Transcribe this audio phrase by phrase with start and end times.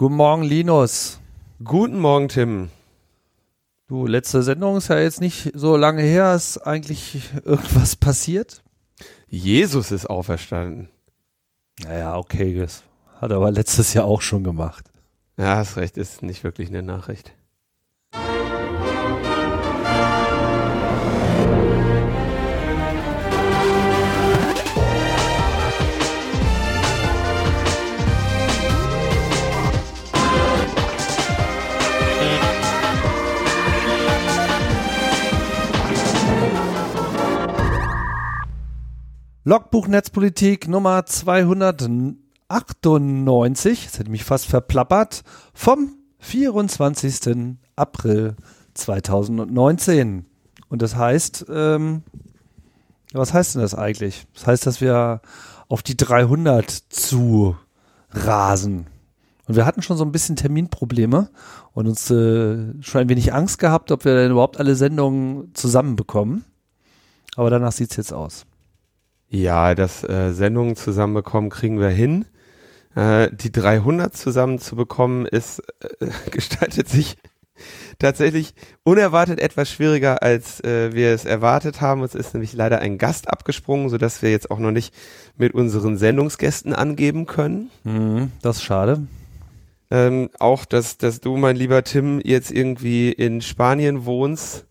[0.00, 1.18] Guten Morgen, Linus.
[1.64, 2.70] Guten Morgen, Tim.
[3.88, 6.36] Du, letzte Sendung ist ja jetzt nicht so lange her.
[6.36, 8.62] Ist eigentlich irgendwas passiert?
[9.26, 10.88] Jesus ist auferstanden.
[11.82, 12.84] Naja, okay, das
[13.20, 14.84] hat er aber letztes Jahr auch schon gemacht.
[15.36, 17.32] Ja, hast recht, ist nicht wirklich eine Nachricht.
[39.48, 45.22] Logbuch Netzpolitik Nummer 298, jetzt hätte ich mich fast verplappert,
[45.54, 47.56] vom 24.
[47.74, 48.36] April
[48.74, 50.26] 2019.
[50.68, 52.02] Und das heißt, ähm,
[53.14, 54.26] was heißt denn das eigentlich?
[54.34, 55.22] Das heißt, dass wir
[55.68, 57.56] auf die 300 zu
[58.10, 58.86] rasen.
[59.46, 61.30] Und wir hatten schon so ein bisschen Terminprobleme
[61.72, 66.44] und uns äh, schon ein wenig Angst gehabt, ob wir denn überhaupt alle Sendungen zusammenbekommen.
[67.34, 68.44] Aber danach sieht's jetzt aus.
[69.28, 72.24] Ja, das äh, Sendungen zusammenbekommen kriegen wir hin.
[72.94, 75.62] Äh, die 300 zusammenzubekommen ist
[76.00, 77.16] äh, gestaltet sich
[77.98, 78.54] tatsächlich
[78.84, 82.02] unerwartet etwas schwieriger, als äh, wir es erwartet haben.
[82.02, 84.94] Es ist nämlich leider ein Gast abgesprungen, sodass wir jetzt auch noch nicht
[85.36, 87.70] mit unseren Sendungsgästen angeben können.
[87.84, 89.06] Mhm, das ist schade.
[89.90, 94.66] Ähm, auch, dass, dass du, mein lieber Tim, jetzt irgendwie in Spanien wohnst,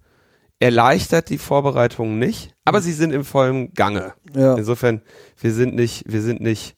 [0.59, 4.13] erleichtert die Vorbereitungen nicht, aber sie sind im vollen Gange.
[4.33, 4.55] Ja.
[4.55, 5.01] Insofern,
[5.39, 6.75] wir sind nicht, wir sind nicht,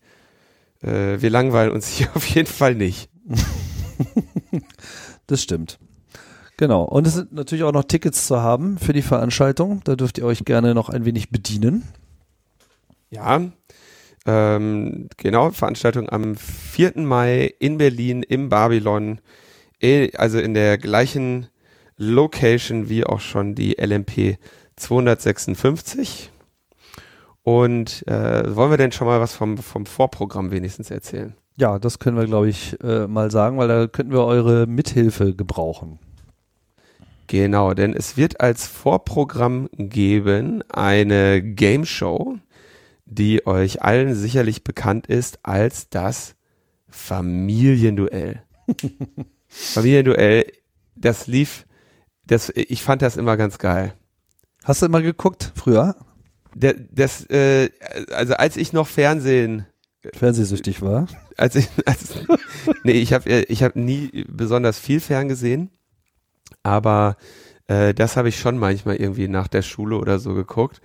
[0.81, 3.09] äh, wir langweilen uns hier auf jeden Fall nicht.
[5.27, 5.77] Das stimmt.
[6.57, 6.83] Genau.
[6.83, 9.81] Und es sind natürlich auch noch Tickets zu haben für die Veranstaltung.
[9.83, 11.83] Da dürft ihr euch gerne noch ein wenig bedienen.
[13.11, 13.39] Ja,
[14.25, 16.93] ähm, genau, Veranstaltung am 4.
[16.97, 19.21] Mai in Berlin im Babylon,
[19.81, 21.47] eh, also in der gleichen
[21.99, 24.37] Location wie auch schon die LMP
[24.77, 26.31] 256.
[27.43, 31.35] Und äh, wollen wir denn schon mal was vom, vom Vorprogramm wenigstens erzählen?
[31.57, 35.35] Ja, das können wir, glaube ich, äh, mal sagen, weil da könnten wir eure Mithilfe
[35.35, 35.99] gebrauchen.
[37.27, 42.37] Genau, denn es wird als Vorprogramm geben eine Game Show,
[43.05, 46.35] die euch allen sicherlich bekannt ist als das
[46.87, 48.41] Familienduell.
[49.47, 50.45] Familienduell,
[50.95, 51.65] das lief,
[52.29, 53.93] das, ich fand das immer ganz geil.
[54.63, 55.95] Hast du immer geguckt früher?
[56.53, 57.69] Der, das, äh,
[58.11, 59.65] also als ich noch Fernsehen,
[60.13, 61.07] Fernsehsüchtig war?
[61.37, 62.13] als ich, als,
[62.83, 65.71] nee, ich habe ich hab nie besonders viel ferngesehen,
[66.61, 67.17] aber
[67.67, 70.81] äh, das habe ich schon manchmal irgendwie nach der Schule oder so geguckt.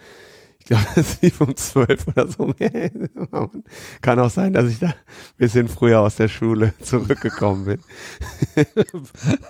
[0.64, 2.54] Ich glaube, das lief um zwölf oder so.
[4.00, 4.94] Kann auch sein, dass ich da ein
[5.36, 7.80] bisschen früher aus der Schule zurückgekommen bin.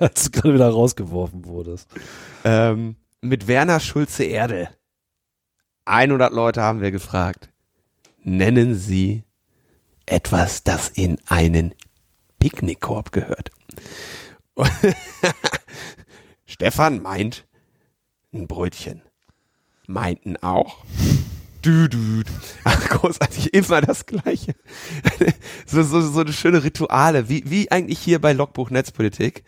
[0.01, 1.89] Als du gerade wieder rausgeworfen wurdest.
[2.43, 4.71] Ähm, mit Werner Schulze Erde.
[5.85, 7.53] 100 Leute haben wir gefragt.
[8.25, 9.23] Nennen Sie
[10.07, 11.75] etwas, das in einen
[12.41, 13.53] Picknickkorb gehört.
[16.45, 17.47] Stefan meint
[18.33, 19.03] ein Brötchen.
[19.87, 20.85] Meinten auch.
[21.63, 22.23] Du, du.
[22.65, 24.55] Ach, großartig, immer das Gleiche.
[25.67, 29.45] so, so, so eine schöne Rituale, wie, wie eigentlich hier bei Logbuch Netzpolitik.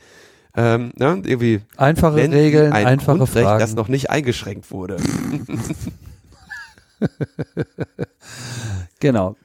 [0.54, 3.60] Ähm, ne, irgendwie Einfache Regeln, ein einfache Grundrecht, Fragen.
[3.60, 4.96] das noch nicht eingeschränkt wurde.
[9.00, 9.36] Genau.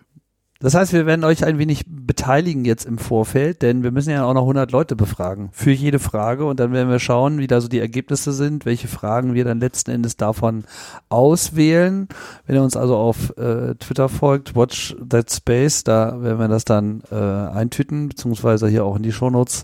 [0.62, 4.26] Das heißt, wir werden euch ein wenig beteiligen jetzt im Vorfeld, denn wir müssen ja
[4.26, 7.60] auch noch 100 Leute befragen für jede Frage und dann werden wir schauen, wie da
[7.60, 10.66] so die Ergebnisse sind, welche Fragen wir dann letzten Endes davon
[11.10, 12.08] auswählen.
[12.46, 16.64] Wenn ihr uns also auf äh, Twitter folgt, Watch That Space, da werden wir das
[16.64, 19.64] dann äh, eintüten, beziehungsweise hier auch in die Shownotes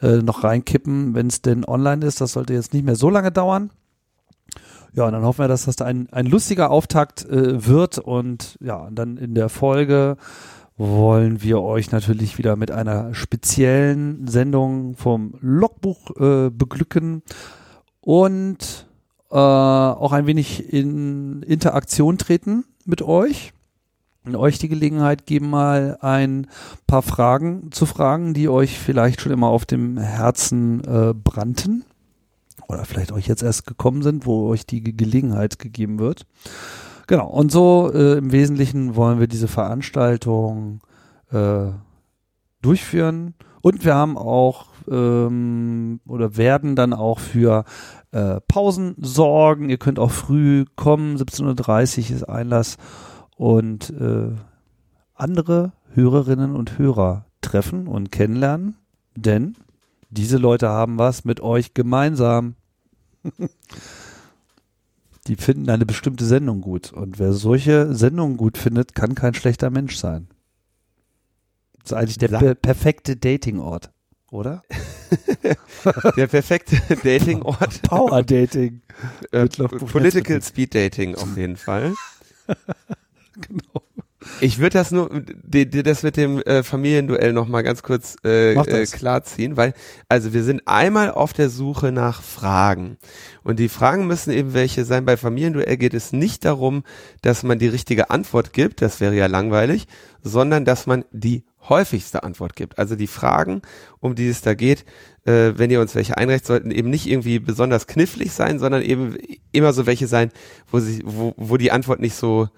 [0.00, 2.20] äh, noch reinkippen, wenn es denn online ist.
[2.20, 3.70] Das sollte jetzt nicht mehr so lange dauern.
[4.96, 7.98] Ja, und dann hoffen wir, dass das ein, ein lustiger Auftakt äh, wird.
[7.98, 10.16] Und ja, dann in der Folge
[10.78, 17.22] wollen wir euch natürlich wieder mit einer speziellen Sendung vom Logbuch äh, beglücken
[18.00, 18.86] und
[19.30, 23.52] äh, auch ein wenig in Interaktion treten mit euch.
[24.24, 26.48] Und euch die Gelegenheit geben, mal ein
[26.86, 31.84] paar Fragen zu fragen, die euch vielleicht schon immer auf dem Herzen äh, brannten
[32.68, 36.26] oder vielleicht euch jetzt erst gekommen sind, wo euch die Ge- Gelegenheit gegeben wird.
[37.06, 40.80] Genau, und so äh, im Wesentlichen wollen wir diese Veranstaltung
[41.30, 41.66] äh,
[42.62, 43.34] durchführen.
[43.62, 47.64] Und wir haben auch ähm, oder werden dann auch für
[48.12, 49.68] äh, Pausen sorgen.
[49.68, 52.76] Ihr könnt auch früh kommen, 17.30 Uhr ist Einlass
[53.36, 54.30] und äh,
[55.14, 58.76] andere Hörerinnen und Hörer treffen und kennenlernen.
[59.16, 59.56] Denn
[60.10, 62.54] diese Leute haben was mit euch gemeinsam.
[65.26, 66.92] Die finden eine bestimmte Sendung gut.
[66.92, 70.28] Und wer solche Sendungen gut findet, kann kein schlechter Mensch sein.
[71.80, 73.90] Das ist eigentlich der per perfekte Datingort,
[74.30, 74.62] oder?
[76.16, 77.82] der perfekte Datingort.
[77.88, 78.82] Power Dating.
[79.32, 81.94] Äh, Political Speed Dating auf jeden Fall.
[83.34, 83.75] genau.
[84.40, 85.10] Ich würde das nur,
[85.42, 89.74] die, die, das mit dem äh, Familienduell noch mal ganz kurz äh, äh, klarziehen, weil,
[90.08, 92.98] also wir sind einmal auf der Suche nach Fragen.
[93.42, 95.04] Und die Fragen müssen eben welche sein.
[95.04, 96.84] Bei Familienduell geht es nicht darum,
[97.22, 99.86] dass man die richtige Antwort gibt, das wäre ja langweilig,
[100.22, 102.78] sondern dass man die häufigste Antwort gibt.
[102.78, 103.62] Also die Fragen,
[104.00, 104.84] um die es da geht,
[105.24, 109.16] äh, wenn ihr uns welche einreicht, sollten eben nicht irgendwie besonders knifflig sein, sondern eben
[109.52, 110.30] immer so welche sein,
[110.70, 112.48] wo, sie, wo, wo die Antwort nicht so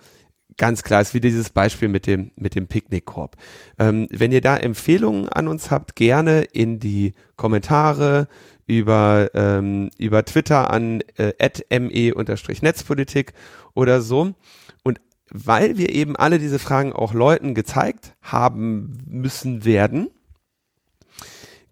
[0.59, 3.37] ganz klar ist, wie dieses Beispiel mit dem, mit dem Picknickkorb.
[3.79, 8.29] Ähm, wenn ihr da Empfehlungen an uns habt, gerne in die Kommentare
[8.67, 11.33] über, ähm, über Twitter an äh,
[11.71, 13.33] me-netzpolitik
[13.75, 14.35] oder so.
[14.83, 15.01] Und
[15.31, 20.11] weil wir eben alle diese Fragen auch Leuten gezeigt haben müssen werden,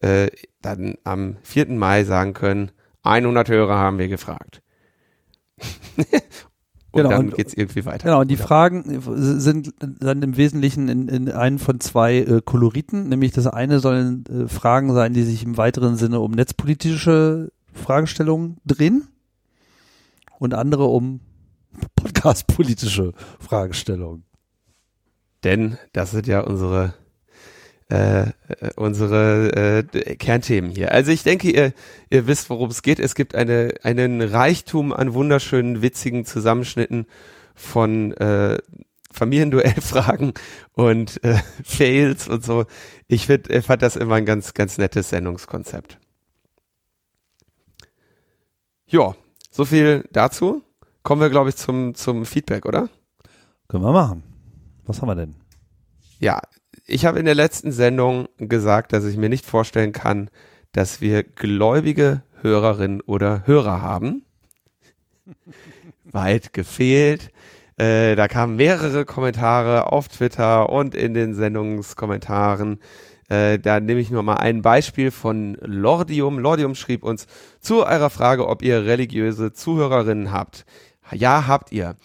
[0.00, 0.28] äh,
[0.60, 1.70] dann am 4.
[1.70, 2.70] Mai sagen können,
[3.02, 4.60] 100 Hörer haben wir gefragt.
[6.94, 8.04] und genau, dann geht es irgendwie weiter.
[8.04, 8.44] Genau, und die oder?
[8.44, 13.80] Fragen sind dann im Wesentlichen in, in einen von zwei äh, Koloriten, nämlich das eine
[13.80, 19.08] sollen äh, Fragen sein, die sich im weiteren Sinne um netzpolitische Fragestellungen drehen
[20.38, 21.18] und andere um
[21.96, 24.22] podcastpolitische Fragestellungen.
[25.42, 26.94] Denn das sind ja unsere
[27.88, 28.32] äh,
[28.76, 30.92] unsere äh, Kernthemen hier.
[30.92, 31.72] Also ich denke, ihr,
[32.10, 32.98] ihr wisst, worum es geht.
[32.98, 37.06] Es gibt eine, einen Reichtum an wunderschönen, witzigen Zusammenschnitten
[37.54, 38.58] von äh,
[39.10, 40.32] Familienduellfragen
[40.72, 42.64] und äh, Fails und so.
[43.06, 45.98] Ich find, ich fand das immer ein ganz, ganz nettes Sendungskonzept.
[48.86, 49.14] Ja,
[49.50, 50.62] so viel dazu.
[51.02, 52.88] Kommen wir, glaube ich, zum, zum Feedback, oder?
[53.68, 54.22] Können wir machen.
[54.84, 55.34] Was haben wir denn?
[56.18, 56.40] Ja,
[56.86, 60.30] ich habe in der letzten Sendung gesagt, dass ich mir nicht vorstellen kann,
[60.72, 64.24] dass wir gläubige Hörerinnen oder Hörer haben.
[66.04, 67.30] Weit gefehlt.
[67.76, 72.80] Äh, da kamen mehrere Kommentare auf Twitter und in den Sendungskommentaren.
[73.28, 76.38] Äh, da nehme ich nur mal ein Beispiel von Lordium.
[76.38, 77.26] Lordium schrieb uns
[77.60, 80.66] zu eurer Frage, ob ihr religiöse Zuhörerinnen habt.
[81.12, 81.96] Ja, habt ihr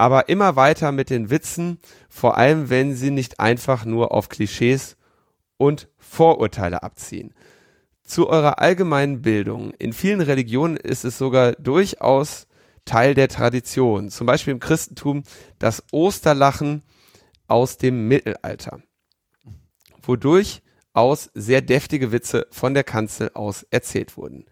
[0.00, 4.96] aber immer weiter mit den Witzen, vor allem wenn sie nicht einfach nur auf Klischees
[5.58, 7.34] und Vorurteile abziehen.
[8.02, 9.72] Zu eurer allgemeinen Bildung.
[9.72, 12.46] In vielen Religionen ist es sogar durchaus
[12.86, 14.08] Teil der Tradition.
[14.08, 15.22] Zum Beispiel im Christentum
[15.58, 16.82] das Osterlachen
[17.46, 18.80] aus dem Mittelalter,
[20.00, 20.62] wodurch
[20.94, 24.46] aus sehr deftige Witze von der Kanzel aus erzählt wurden.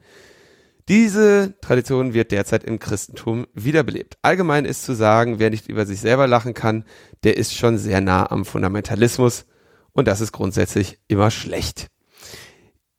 [0.88, 4.16] Diese Tradition wird derzeit im Christentum wiederbelebt.
[4.22, 6.84] Allgemein ist zu sagen, wer nicht über sich selber lachen kann,
[7.24, 9.44] der ist schon sehr nah am Fundamentalismus
[9.92, 11.88] und das ist grundsätzlich immer schlecht.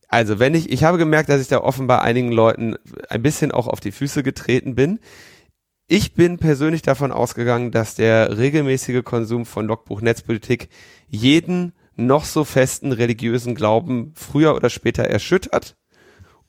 [0.07, 2.75] Also wenn ich, ich habe gemerkt, dass ich da offenbar einigen Leuten
[3.09, 4.99] ein bisschen auch auf die Füße getreten bin.
[5.87, 10.69] Ich bin persönlich davon ausgegangen, dass der regelmäßige Konsum von Logbuch Netzpolitik
[11.07, 15.75] jeden noch so festen religiösen Glauben früher oder später erschüttert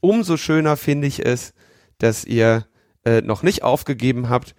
[0.00, 1.54] umso schöner finde ich es,
[1.98, 2.66] dass ihr
[3.04, 4.54] äh, noch nicht aufgegeben habt,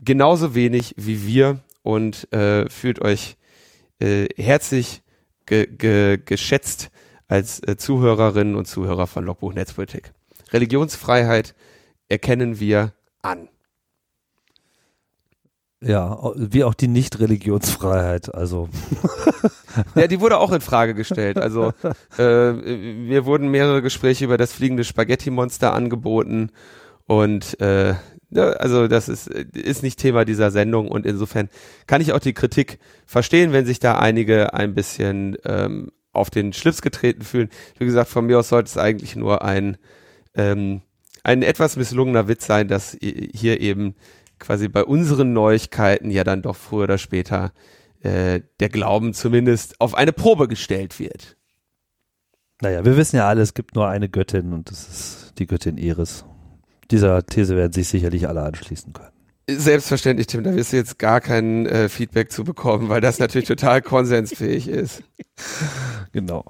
[0.00, 3.36] genauso wenig wie wir und äh, fühlt euch
[4.00, 5.02] äh, herzlich
[5.46, 6.90] ge ge geschätzt
[7.26, 10.12] als äh, Zuhörerinnen und Zuhörer von Logbuch Netzpolitik.
[10.52, 11.54] Religionsfreiheit
[12.08, 12.92] erkennen wir
[13.22, 13.48] an.
[15.80, 18.68] Ja, wie auch die Nicht-Religionsfreiheit, also.
[19.94, 21.38] ja, die wurde auch in Frage gestellt.
[21.38, 21.72] Also
[22.18, 26.50] äh, mir wurden mehrere Gespräche über das fliegende Spaghetti-Monster angeboten
[27.06, 27.94] und äh,
[28.30, 31.48] ja, also das ist, ist nicht Thema dieser Sendung und insofern
[31.86, 36.52] kann ich auch die Kritik verstehen, wenn sich da einige ein bisschen ähm, auf den
[36.52, 37.48] Schlips getreten fühlen.
[37.78, 39.78] Wie gesagt, von mir aus sollte es eigentlich nur ein,
[40.34, 40.82] ähm,
[41.24, 43.94] ein etwas misslungener Witz sein, dass hier eben
[44.38, 47.52] quasi bei unseren Neuigkeiten ja dann doch früher oder später
[48.00, 51.36] äh, der Glauben zumindest auf eine Probe gestellt wird.
[52.60, 55.78] Naja, wir wissen ja alle, es gibt nur eine Göttin und das ist die Göttin
[55.78, 56.24] Eris.
[56.90, 59.12] Dieser These werden sich sicherlich alle anschließen können.
[59.50, 63.48] Selbstverständlich, Tim, da wirst du jetzt gar kein äh, Feedback zu bekommen, weil das natürlich
[63.48, 65.02] total konsensfähig ist.
[66.12, 66.44] Genau.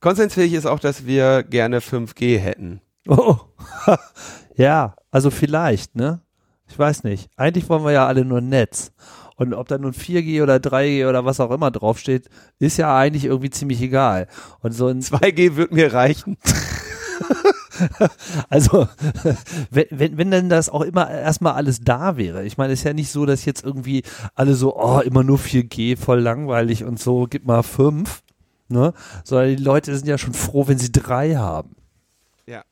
[0.00, 2.80] Konsensfähig ist auch, dass wir gerne 5G hätten.
[3.08, 3.38] Oh,
[4.56, 6.20] ja, also vielleicht, ne?
[6.68, 7.30] Ich weiß nicht.
[7.38, 8.92] Eigentlich wollen wir ja alle nur Netz.
[9.36, 13.24] Und ob da nun 4G oder 3G oder was auch immer draufsteht, ist ja eigentlich
[13.24, 14.28] irgendwie ziemlich egal.
[14.60, 16.36] Und so ein 2G wird mir reichen.
[18.50, 18.88] also,
[19.70, 22.44] wenn, wenn, wenn denn das auch immer erstmal alles da wäre.
[22.44, 24.02] Ich meine, es ist ja nicht so, dass jetzt irgendwie
[24.34, 28.22] alle so, oh, immer nur 4G, voll langweilig und so, gib mal 5.
[28.68, 28.92] Ne?
[29.24, 31.74] Sondern die Leute sind ja schon froh, wenn sie drei haben.
[32.46, 32.64] Ja.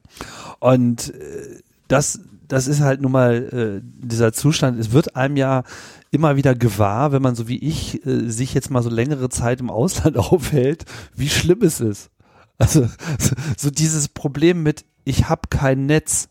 [0.60, 4.78] Und äh, das, das ist halt nun mal äh, dieser Zustand.
[4.78, 5.64] Es wird einem ja
[6.10, 9.60] immer wieder gewahr, wenn man so wie ich äh, sich jetzt mal so längere Zeit
[9.60, 10.84] im Ausland aufhält,
[11.14, 12.10] wie schlimm es ist.
[12.58, 12.88] Also
[13.56, 16.28] so dieses Problem mit, ich habe kein Netz,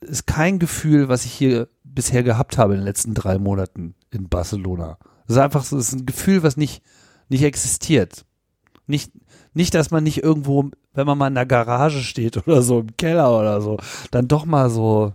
[0.00, 4.28] ist kein Gefühl, was ich hier bisher gehabt habe in den letzten drei Monaten in
[4.28, 4.98] Barcelona.
[5.26, 6.82] Das ist einfach so, das ist ein Gefühl, was nicht,
[7.28, 8.24] nicht existiert.
[8.86, 9.12] Nicht,
[9.54, 12.96] nicht, dass man nicht irgendwo, wenn man mal in der Garage steht oder so im
[12.96, 13.78] Keller oder so,
[14.10, 15.12] dann doch mal so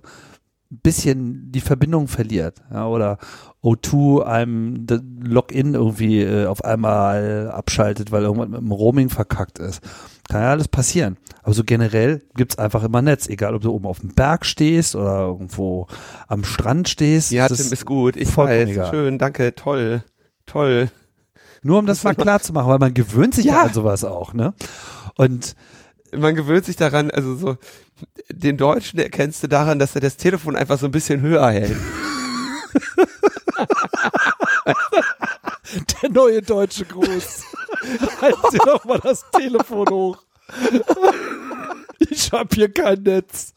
[0.72, 2.62] ein bisschen die Verbindung verliert.
[2.72, 3.17] Ja, oder
[3.63, 4.86] O2 einem
[5.22, 9.82] Login irgendwie äh, auf einmal abschaltet, weil irgendwas mit dem Roaming verkackt ist.
[10.29, 11.17] Kann ja alles passieren.
[11.44, 14.96] Aber so generell gibt's einfach immer Netz, egal ob du oben auf dem Berg stehst
[14.96, 15.88] oder irgendwo
[16.27, 17.32] am Strand stehst.
[17.32, 18.15] Ja, Tim ist gut.
[18.15, 18.70] Ich weiß.
[18.70, 18.89] Egal.
[18.89, 20.03] Schön, danke, toll.
[20.46, 20.89] Toll.
[21.62, 24.34] Nur um das mal klar zu machen, weil man gewöhnt sich ja, an sowas auch,
[24.34, 24.53] ne?
[25.15, 25.55] Und
[26.12, 27.57] man gewöhnt sich daran, also so,
[28.29, 31.75] den Deutschen erkennst du daran, dass er das Telefon einfach so ein bisschen höher hält.
[36.01, 37.43] Der neue deutsche Gruß.
[38.22, 40.17] Halt dir doch mal das Telefon hoch.
[42.00, 43.53] Ich hab hier kein Netz.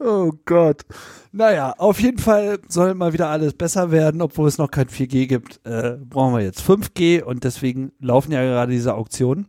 [0.00, 0.82] Oh Gott.
[1.32, 5.26] Naja, auf jeden Fall soll mal wieder alles besser werden, obwohl es noch kein 4G
[5.26, 5.64] gibt.
[5.64, 9.46] Äh, brauchen wir jetzt 5G und deswegen laufen ja gerade diese Auktionen.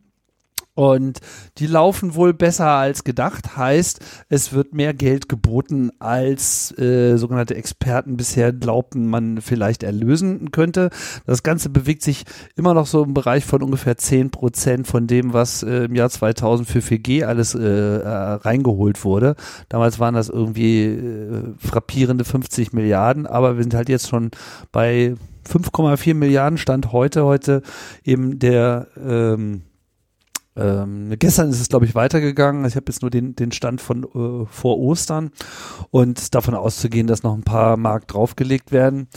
[0.73, 1.19] Und
[1.57, 3.57] die laufen wohl besser als gedacht.
[3.57, 3.99] Heißt,
[4.29, 10.89] es wird mehr Geld geboten, als äh, sogenannte Experten bisher glaubten, man vielleicht erlösen könnte.
[11.25, 12.23] Das Ganze bewegt sich
[12.55, 16.09] immer noch so im Bereich von ungefähr 10 Prozent von dem, was äh, im Jahr
[16.09, 19.35] 2000 für 4G alles äh, äh, reingeholt wurde.
[19.67, 24.31] Damals waren das irgendwie äh, frappierende 50 Milliarden, aber wir sind halt jetzt schon
[24.71, 25.15] bei
[25.49, 27.25] 5,4 Milliarden Stand heute.
[27.25, 27.61] Heute
[28.03, 29.63] eben der ähm,
[30.55, 32.65] ähm, gestern ist es, glaube ich, weitergegangen.
[32.65, 35.31] Ich habe jetzt nur den, den Stand von äh, vor Ostern
[35.91, 39.08] und davon auszugehen, dass noch ein paar Mark draufgelegt werden.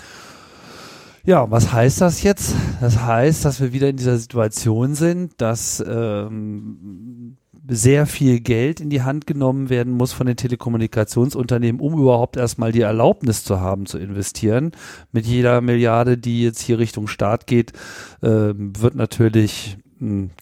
[1.26, 2.54] Ja, was heißt das jetzt?
[2.80, 8.90] Das heißt, dass wir wieder in dieser Situation sind, dass ähm, sehr viel Geld in
[8.90, 13.86] die Hand genommen werden muss von den Telekommunikationsunternehmen, um überhaupt erstmal die Erlaubnis zu haben,
[13.86, 14.72] zu investieren.
[15.12, 17.72] Mit jeder Milliarde, die jetzt hier Richtung Staat geht,
[18.20, 19.78] äh, wird natürlich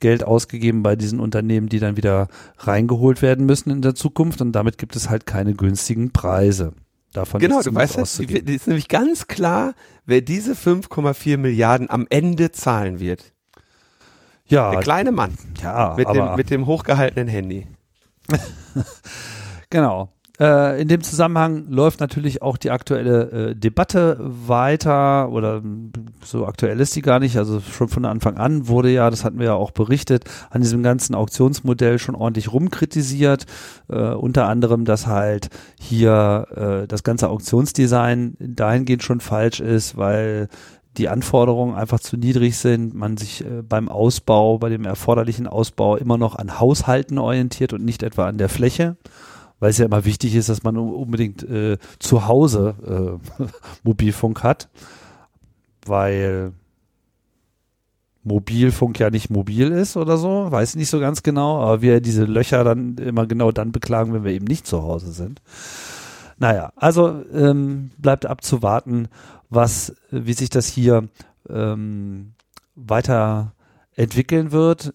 [0.01, 2.29] Geld ausgegeben bei diesen Unternehmen, die dann wieder
[2.59, 6.73] reingeholt werden müssen in der Zukunft und damit gibt es halt keine günstigen Preise.
[7.13, 9.75] Davon genau, du weißt, es ist nämlich ganz klar,
[10.07, 13.33] wer diese 5,4 Milliarden am Ende zahlen wird.
[14.47, 14.71] Ja.
[14.71, 15.37] Der kleine Mann.
[15.63, 17.67] Ja, mit, dem, mit dem hochgehaltenen Handy.
[19.71, 20.11] genau.
[20.41, 25.63] Äh, in dem Zusammenhang läuft natürlich auch die aktuelle äh, Debatte weiter oder
[26.25, 27.37] so aktuell ist die gar nicht.
[27.37, 30.83] Also schon von Anfang an wurde ja, das hatten wir ja auch berichtet, an diesem
[30.83, 33.45] ganzen Auktionsmodell schon ordentlich rumkritisiert.
[33.89, 40.49] Äh, unter anderem, dass halt hier äh, das ganze Auktionsdesign dahingehend schon falsch ist, weil
[40.97, 45.97] die Anforderungen einfach zu niedrig sind, man sich äh, beim Ausbau, bei dem erforderlichen Ausbau
[45.97, 48.97] immer noch an Haushalten orientiert und nicht etwa an der Fläche
[49.63, 53.45] weil es ja immer wichtig ist, dass man unbedingt äh, zu Hause äh,
[53.85, 54.69] Mobilfunk hat,
[55.87, 56.51] weil
[58.25, 62.01] Mobilfunk ja nicht mobil ist oder so, weiß ich nicht so ganz genau, aber wir
[62.01, 65.41] diese Löcher dann immer genau dann beklagen, wenn wir eben nicht zu Hause sind.
[66.39, 69.07] Naja, also ähm, bleibt abzuwarten,
[69.49, 71.09] was, wie sich das hier
[71.49, 72.33] ähm,
[72.75, 73.53] weiter
[73.95, 74.93] entwickeln wird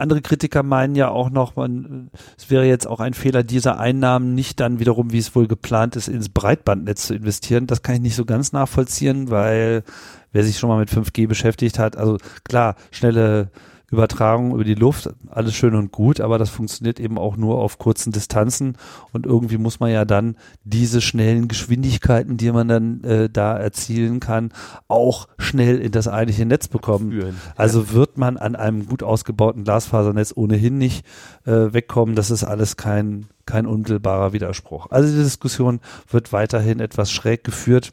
[0.00, 4.34] andere Kritiker meinen ja auch noch, man, es wäre jetzt auch ein Fehler, diese Einnahmen
[4.34, 7.66] nicht dann wiederum, wie es wohl geplant ist, ins Breitbandnetz zu investieren.
[7.66, 9.84] Das kann ich nicht so ganz nachvollziehen, weil
[10.32, 13.50] wer sich schon mal mit 5G beschäftigt hat, also klar, schnelle
[13.90, 17.78] Übertragung über die Luft, alles schön und gut, aber das funktioniert eben auch nur auf
[17.78, 18.76] kurzen Distanzen
[19.12, 24.20] und irgendwie muss man ja dann diese schnellen Geschwindigkeiten, die man dann äh, da erzielen
[24.20, 24.52] kann,
[24.88, 27.10] auch schnell in das eigentliche Netz bekommen.
[27.10, 27.36] Führen.
[27.56, 31.04] Also wird man an einem gut ausgebauten Glasfasernetz ohnehin nicht
[31.44, 32.14] äh, wegkommen.
[32.14, 34.88] Das ist alles kein, kein unmittelbarer Widerspruch.
[34.90, 37.92] Also die Diskussion wird weiterhin etwas schräg geführt.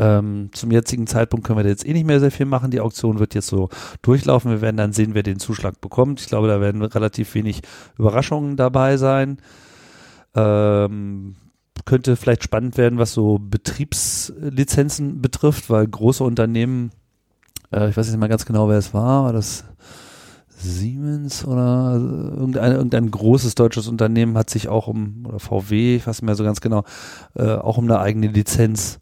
[0.00, 2.70] Ähm, zum jetzigen Zeitpunkt können wir jetzt eh nicht mehr sehr viel machen.
[2.70, 3.68] Die Auktion wird jetzt so
[4.00, 4.50] durchlaufen.
[4.50, 6.22] Wir werden dann sehen, wer den Zuschlag bekommt.
[6.22, 7.60] Ich glaube, da werden relativ wenig
[7.98, 9.36] Überraschungen dabei sein.
[10.34, 11.36] Ähm,
[11.84, 16.92] könnte vielleicht spannend werden, was so Betriebslizenzen betrifft, weil große Unternehmen,
[17.70, 19.64] äh, ich weiß nicht mal ganz genau, wer es war, war das
[20.48, 26.22] Siemens oder irgendein, irgendein großes deutsches Unternehmen hat sich auch um, oder VW, ich weiß
[26.22, 26.84] nicht mehr so ganz genau,
[27.34, 29.00] äh, auch um eine eigene Lizenz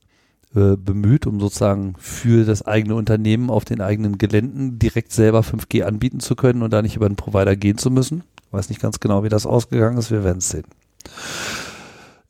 [0.55, 5.83] äh, bemüht, um sozusagen für das eigene Unternehmen auf den eigenen Geländen direkt selber 5G
[5.83, 8.25] anbieten zu können und da nicht über einen Provider gehen zu müssen.
[8.47, 10.65] Ich weiß nicht ganz genau, wie das ausgegangen ist, wir werden es sehen.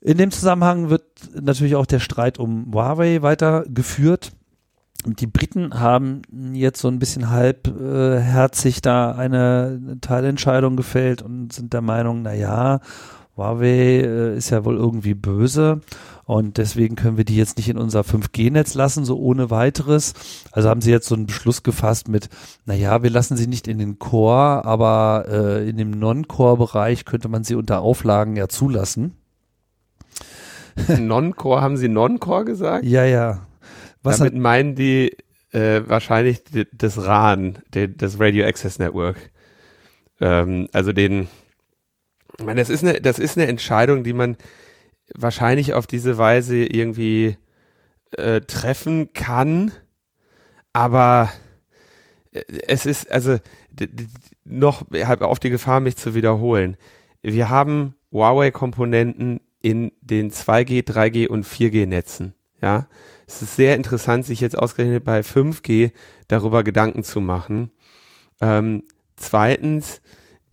[0.01, 1.03] In dem Zusammenhang wird
[1.39, 4.33] natürlich auch der Streit um Huawei weitergeführt.
[5.05, 6.21] Die Briten haben
[6.53, 12.33] jetzt so ein bisschen halbherzig äh, da eine Teilentscheidung gefällt und sind der Meinung, na
[12.33, 12.81] ja,
[13.39, 15.81] Huawei äh, ist ja wohl irgendwie böse
[16.25, 20.13] und deswegen können wir die jetzt nicht in unser 5G-Netz lassen, so ohne weiteres.
[20.51, 22.29] Also haben sie jetzt so einen Beschluss gefasst mit,
[22.65, 27.43] naja, wir lassen sie nicht in den Core, aber äh, in dem Non-Core-Bereich könnte man
[27.43, 29.15] sie unter Auflagen ja zulassen.
[30.99, 32.85] Non-Core, haben Sie Non-Core gesagt?
[32.85, 33.47] Ja, ja.
[34.03, 35.17] Was Damit meinen die
[35.51, 39.31] äh, wahrscheinlich das RAN, das Radio Access Network.
[40.21, 41.27] Ähm, also den,
[42.39, 44.37] ich meine, das ist eine, das ist eine Entscheidung, die man
[45.13, 47.37] wahrscheinlich auf diese Weise irgendwie
[48.11, 49.71] äh, treffen kann,
[50.71, 51.31] aber
[52.31, 53.37] äh, es ist also
[54.45, 54.85] noch
[55.19, 56.77] auf die Gefahr, mich zu wiederholen.
[57.21, 62.33] Wir haben Huawei-Komponenten in den 2G, 3G und 4G-Netzen.
[62.61, 62.87] Ja,
[63.27, 65.91] es ist sehr interessant, sich jetzt ausgerechnet bei 5G
[66.27, 67.71] darüber Gedanken zu machen.
[68.41, 68.83] Ähm,
[69.15, 70.01] zweitens,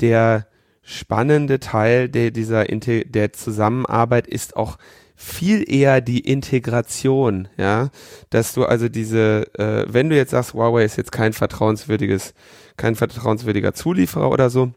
[0.00, 0.47] der
[0.87, 4.78] spannende Teil der, dieser der Zusammenarbeit ist auch
[5.17, 7.91] viel eher die Integration, ja,
[8.30, 12.34] dass du also diese, äh, wenn du jetzt sagst, Huawei ist jetzt kein vertrauenswürdiges,
[12.76, 14.73] kein vertrauenswürdiger Zulieferer oder so,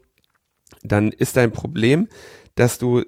[0.82, 2.08] dann ist dein Problem,
[2.56, 3.04] dass du,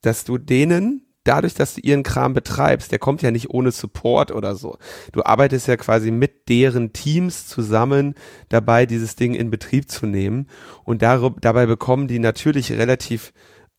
[0.00, 4.32] dass du denen dadurch, dass du ihren Kram betreibst, der kommt ja nicht ohne Support
[4.32, 4.78] oder so.
[5.12, 8.14] Du arbeitest ja quasi mit deren Teams zusammen
[8.48, 10.48] dabei, dieses Ding in Betrieb zu nehmen.
[10.84, 13.32] Und dabei bekommen die natürlich relativ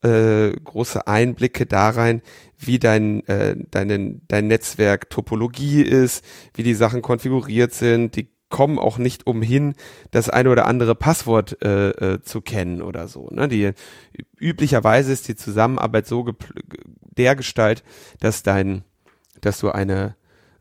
[0.03, 2.21] äh, große Einblicke da rein,
[2.57, 8.79] wie dein, äh, dein, dein Netzwerk Topologie ist, wie die Sachen konfiguriert sind, die kommen
[8.79, 9.75] auch nicht umhin,
[10.12, 13.29] das eine oder andere Passwort äh, äh, zu kennen oder so.
[13.31, 13.47] Ne?
[13.47, 13.71] Die
[14.39, 16.33] üblicherweise ist die Zusammenarbeit so
[17.17, 17.83] der Gestalt,
[18.19, 18.83] dass dein,
[19.41, 20.15] dass du eine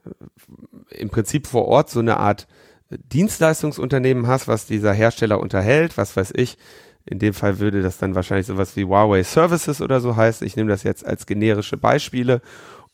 [0.05, 2.47] äh, im Prinzip vor Ort so eine Art
[2.91, 6.57] Dienstleistungsunternehmen hast, was dieser Hersteller unterhält, was weiß ich.
[7.05, 10.47] In dem Fall würde das dann wahrscheinlich sowas wie Huawei Services oder so heißen.
[10.47, 12.43] Ich nehme das jetzt als generische Beispiele.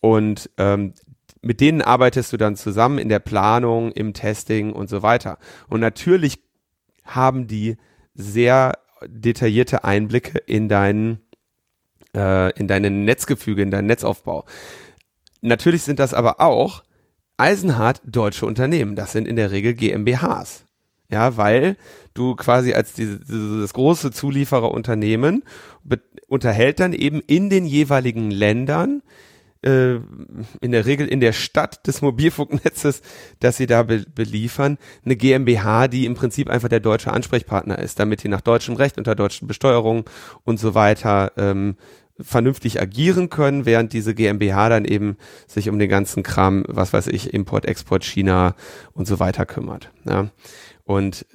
[0.01, 0.95] Und ähm,
[1.43, 5.39] mit denen arbeitest du dann zusammen in der Planung, im Testing und so weiter.
[5.69, 6.39] Und natürlich
[7.05, 7.77] haben die
[8.15, 11.21] sehr detaillierte Einblicke in deinen
[12.15, 14.45] äh, in deinen Netzgefüge, in deinen Netzaufbau.
[15.41, 16.85] Natürlich sind das aber auch
[17.37, 18.95] eisenhart deutsche Unternehmen.
[18.95, 20.65] Das sind in der Regel GmbHs.
[21.11, 21.77] Ja, weil
[22.15, 25.43] du quasi als diese, dieses große Zuliefererunternehmen
[26.27, 29.03] unterhält dann eben in den jeweiligen Ländern
[29.63, 29.95] äh,
[30.61, 33.03] in der Regel in der Stadt des Mobilfunknetzes,
[33.41, 37.99] das sie da be beliefern, eine GmbH, die im Prinzip einfach der deutsche Ansprechpartner ist,
[37.99, 40.09] damit die nach deutschem Recht, unter deutschen Besteuerung
[40.45, 41.77] und so weiter ähm,
[42.21, 47.07] vernünftig agieren können, während diese GmbH dann eben sich um den ganzen Kram, was weiß
[47.09, 48.55] ich, Import, Export, China
[48.93, 49.91] und so weiter kümmert.
[50.05, 50.29] Ja.
[50.85, 51.27] Und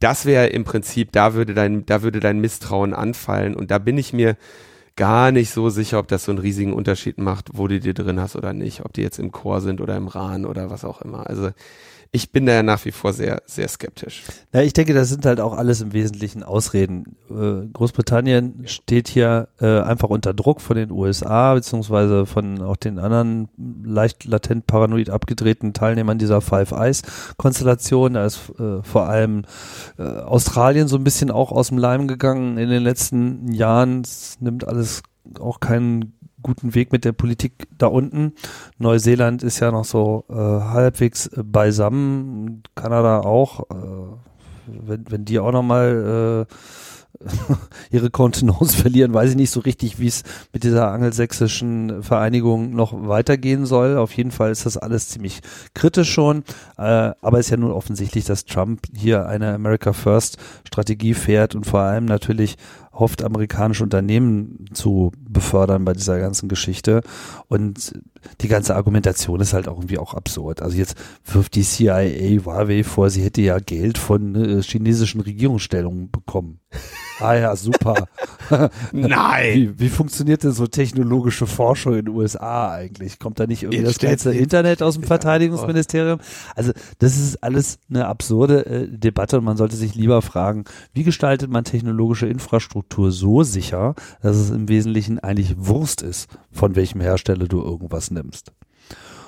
[0.00, 3.54] das wäre im Prinzip, da würde dein, da würde dein Misstrauen anfallen.
[3.54, 4.36] Und da bin ich mir
[4.96, 8.20] gar nicht so sicher, ob das so einen riesigen Unterschied macht, wo du die drin
[8.20, 11.02] hast oder nicht, ob die jetzt im Chor sind oder im Rahn oder was auch
[11.02, 11.26] immer.
[11.28, 11.50] Also
[12.12, 14.22] ich bin da ja nach wie vor sehr, sehr skeptisch.
[14.52, 17.16] Ja, ich denke, das sind halt auch alles im Wesentlichen Ausreden.
[17.30, 22.98] Äh, Großbritannien steht hier äh, einfach unter Druck von den USA, beziehungsweise von auch den
[22.98, 23.48] anderen
[23.84, 27.02] leicht latent paranoid abgedrehten Teilnehmern dieser Five Eyes
[27.36, 28.14] Konstellation.
[28.14, 29.44] Da ist äh, vor allem
[29.98, 34.02] Australien so ein bisschen auch aus dem Leim gegangen in den letzten Jahren.
[34.02, 35.02] Es nimmt alles
[35.40, 36.15] auch keinen
[36.46, 38.32] guten Weg mit der Politik da unten.
[38.78, 43.68] Neuseeland ist ja noch so äh, halbwegs beisammen, Kanada auch.
[43.70, 43.74] Äh,
[44.66, 46.54] wenn, wenn die auch nochmal äh,
[47.90, 52.92] ihre Kontenance verlieren, weiß ich nicht so richtig, wie es mit dieser angelsächsischen Vereinigung noch
[53.08, 53.96] weitergehen soll.
[53.96, 55.40] Auf jeden Fall ist das alles ziemlich
[55.74, 56.44] kritisch schon,
[56.78, 61.66] äh, aber ist ja nun offensichtlich, dass Trump hier eine America First Strategie fährt und
[61.66, 62.56] vor allem natürlich
[62.98, 67.02] hofft, amerikanische Unternehmen zu befördern bei dieser ganzen Geschichte.
[67.48, 68.00] Und
[68.40, 70.62] die ganze Argumentation ist halt auch irgendwie auch absurd.
[70.62, 76.10] Also jetzt wirft die CIA Huawei vor, sie hätte ja Geld von äh, chinesischen Regierungsstellungen
[76.10, 76.60] bekommen.
[77.20, 78.08] Ah ja, super.
[78.92, 79.54] Nein.
[79.54, 83.18] Wie, wie funktioniert denn so technologische Forschung in den USA eigentlich?
[83.18, 86.20] Kommt da nicht irgendwie Jetzt das ganze Internet aus dem Verteidigungsministerium?
[86.54, 91.04] Also das ist alles eine absurde äh, Debatte und man sollte sich lieber fragen, wie
[91.04, 97.00] gestaltet man technologische Infrastruktur so sicher, dass es im Wesentlichen eigentlich Wurst ist, von welchem
[97.00, 98.52] Hersteller du irgendwas nimmst.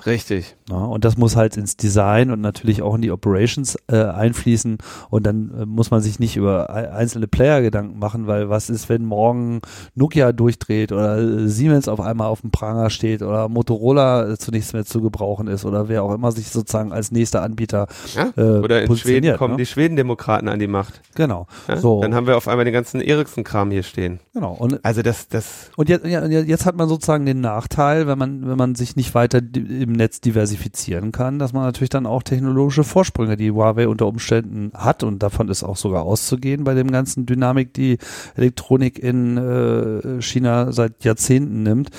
[0.05, 0.55] Richtig.
[0.69, 4.77] Ja, und das muss halt ins Design und natürlich auch in die Operations äh, einfließen.
[5.09, 8.89] Und dann äh, muss man sich nicht über einzelne Player Gedanken machen, weil was ist,
[8.89, 9.61] wenn morgen
[9.95, 14.51] Nokia durchdreht oder äh, Siemens auf einmal auf dem Pranger steht oder Motorola äh, zu
[14.51, 18.31] nichts mehr zu gebrauchen ist oder wer auch immer sich sozusagen als nächster Anbieter ja?
[18.37, 19.57] äh, Oder in Schweden kommen ne?
[19.57, 21.01] die Schwedendemokraten an die Macht.
[21.15, 21.47] Genau.
[21.67, 21.77] Ja?
[21.77, 22.01] So.
[22.01, 24.19] Dann haben wir auf einmal den ganzen Ericsson-Kram hier stehen.
[24.33, 24.53] Genau.
[24.53, 25.71] Und, also das, das.
[25.75, 29.39] Und jetzt, jetzt hat man sozusagen den Nachteil, wenn man, wenn man sich nicht weiter
[29.39, 34.71] im Netz diversifizieren kann, dass man natürlich dann auch technologische Vorsprünge, die Huawei unter Umständen
[34.73, 37.97] hat und davon ist auch sogar auszugehen bei dem ganzen Dynamik, die
[38.35, 41.89] Elektronik in äh, China seit Jahrzehnten nimmt,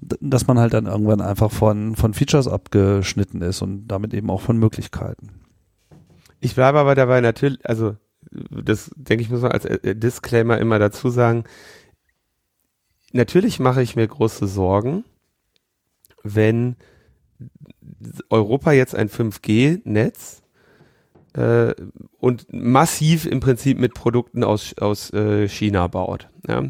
[0.00, 4.40] dass man halt dann irgendwann einfach von, von Features abgeschnitten ist und damit eben auch
[4.40, 5.30] von Möglichkeiten.
[6.40, 7.96] Ich bleibe aber dabei natürlich, also
[8.30, 11.44] das denke ich muss man als äh, Disclaimer immer dazu sagen,
[13.12, 15.04] natürlich mache ich mir große Sorgen,
[16.22, 16.76] wenn
[18.28, 20.42] Europa jetzt ein 5G-Netz
[21.34, 21.74] äh,
[22.18, 26.28] und massiv im Prinzip mit Produkten aus, aus äh, China baut.
[26.46, 26.64] Ja?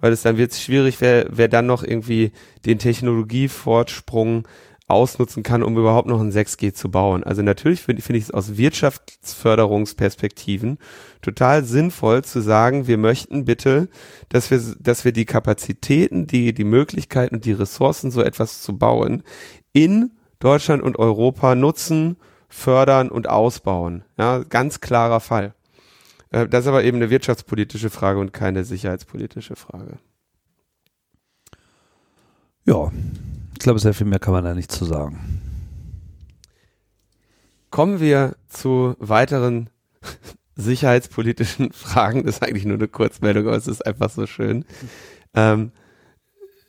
[0.00, 2.30] Weil es dann wird schwierig, wer, wer dann noch irgendwie
[2.64, 4.46] den Technologiefortsprung
[4.88, 7.24] ausnutzen kann, um überhaupt noch ein 6G zu bauen.
[7.24, 10.78] Also natürlich finde find ich es aus Wirtschaftsförderungsperspektiven
[11.22, 13.88] total sinnvoll zu sagen, wir möchten bitte,
[14.28, 18.78] dass wir, dass wir die Kapazitäten, die, die Möglichkeiten und die Ressourcen, so etwas zu
[18.78, 19.24] bauen,
[19.72, 20.12] in
[20.46, 22.16] Deutschland und Europa nutzen,
[22.48, 24.04] fördern und ausbauen.
[24.16, 25.54] Ja, ganz klarer Fall.
[26.30, 29.98] Äh, das ist aber eben eine wirtschaftspolitische Frage und keine sicherheitspolitische Frage.
[32.64, 32.92] Ja,
[33.54, 35.42] ich glaube, sehr viel mehr kann man da nicht zu sagen.
[37.70, 39.68] Kommen wir zu weiteren
[40.54, 42.24] sicherheitspolitischen Fragen.
[42.24, 44.64] Das ist eigentlich nur eine Kurzmeldung, aber es ist einfach so schön.
[45.34, 45.72] Ähm,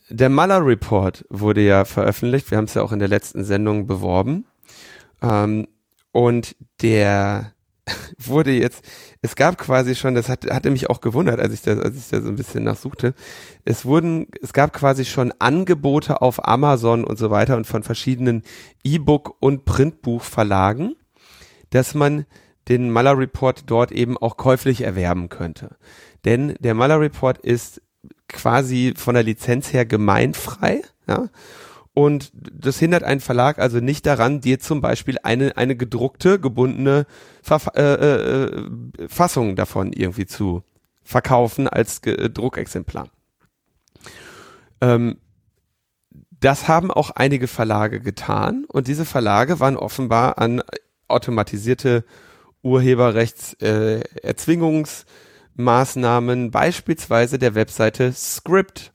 [0.10, 2.50] der Muller Report wurde ja veröffentlicht.
[2.52, 4.46] Wir haben es ja auch in der letzten Sendung beworben.
[5.22, 5.68] Ähm,
[6.12, 7.54] und der
[8.18, 8.84] wurde jetzt,
[9.22, 12.10] es gab quasi schon, das hat, hatte mich auch gewundert, als ich da, als ich
[12.10, 13.14] da so ein bisschen nachsuchte.
[13.66, 18.44] Es wurden, es gab quasi schon Angebote auf Amazon und so weiter und von verschiedenen
[18.84, 20.96] E-Book und Printbuchverlagen,
[21.70, 22.26] dass man
[22.68, 25.78] den Muller Report dort eben auch käuflich erwerben könnte.
[26.26, 27.82] Denn der Muller Report ist
[28.28, 31.30] quasi von der Lizenz her gemeinfrei, ja.
[31.94, 37.08] Und das hindert einen Verlag also nicht daran, dir zum Beispiel eine, eine gedruckte, gebundene
[37.42, 38.70] Verf äh, äh,
[39.08, 40.62] Fassung davon irgendwie zu
[41.02, 43.10] verkaufen als Druckexemplar.
[44.82, 45.18] Ähm,
[46.40, 50.62] das haben auch einige Verlage getan und diese Verlage waren offenbar an
[51.08, 52.06] automatisierte
[52.62, 54.88] Urheberrechtserzwingungsmaßnahmen, äh,
[56.52, 58.94] beispielsweise der Webseite Script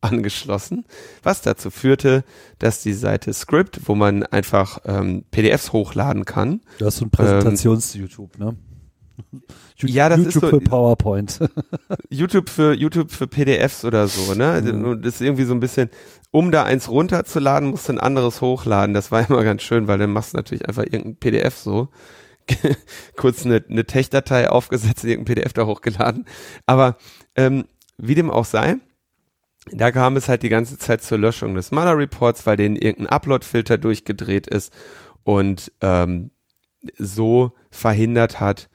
[0.00, 0.84] angeschlossen,
[1.22, 2.24] was dazu führte,
[2.58, 6.60] dass die Seite Script, wo man einfach ähm, PDFs hochladen kann.
[6.78, 8.56] Du hast so ein Präsentations-YouTube, ähm, ne?
[9.78, 11.40] ja, das YouTube ist so, für PowerPoint.
[12.10, 14.60] YouTube für YouTube für PDFs oder so, ne?
[14.62, 15.02] Mhm.
[15.02, 15.90] Das ist irgendwie so ein bisschen,
[16.30, 18.94] um da eins runterzuladen, musst du ein anderes hochladen.
[18.94, 21.88] Das war immer ganz schön, weil dann machst du natürlich einfach irgendein PDF so.
[23.16, 26.26] Kurz eine, eine Tech-Datei aufgesetzt, irgendein PDF da hochgeladen.
[26.66, 26.96] Aber
[27.36, 27.64] ähm,
[27.98, 28.76] wie dem auch sei,
[29.70, 33.14] da kam es halt die ganze Zeit zur Löschung des Mother Reports, weil denen irgendein
[33.14, 34.72] Upload-Filter durchgedreht ist
[35.22, 36.30] und ähm,
[36.98, 38.68] so verhindert hat,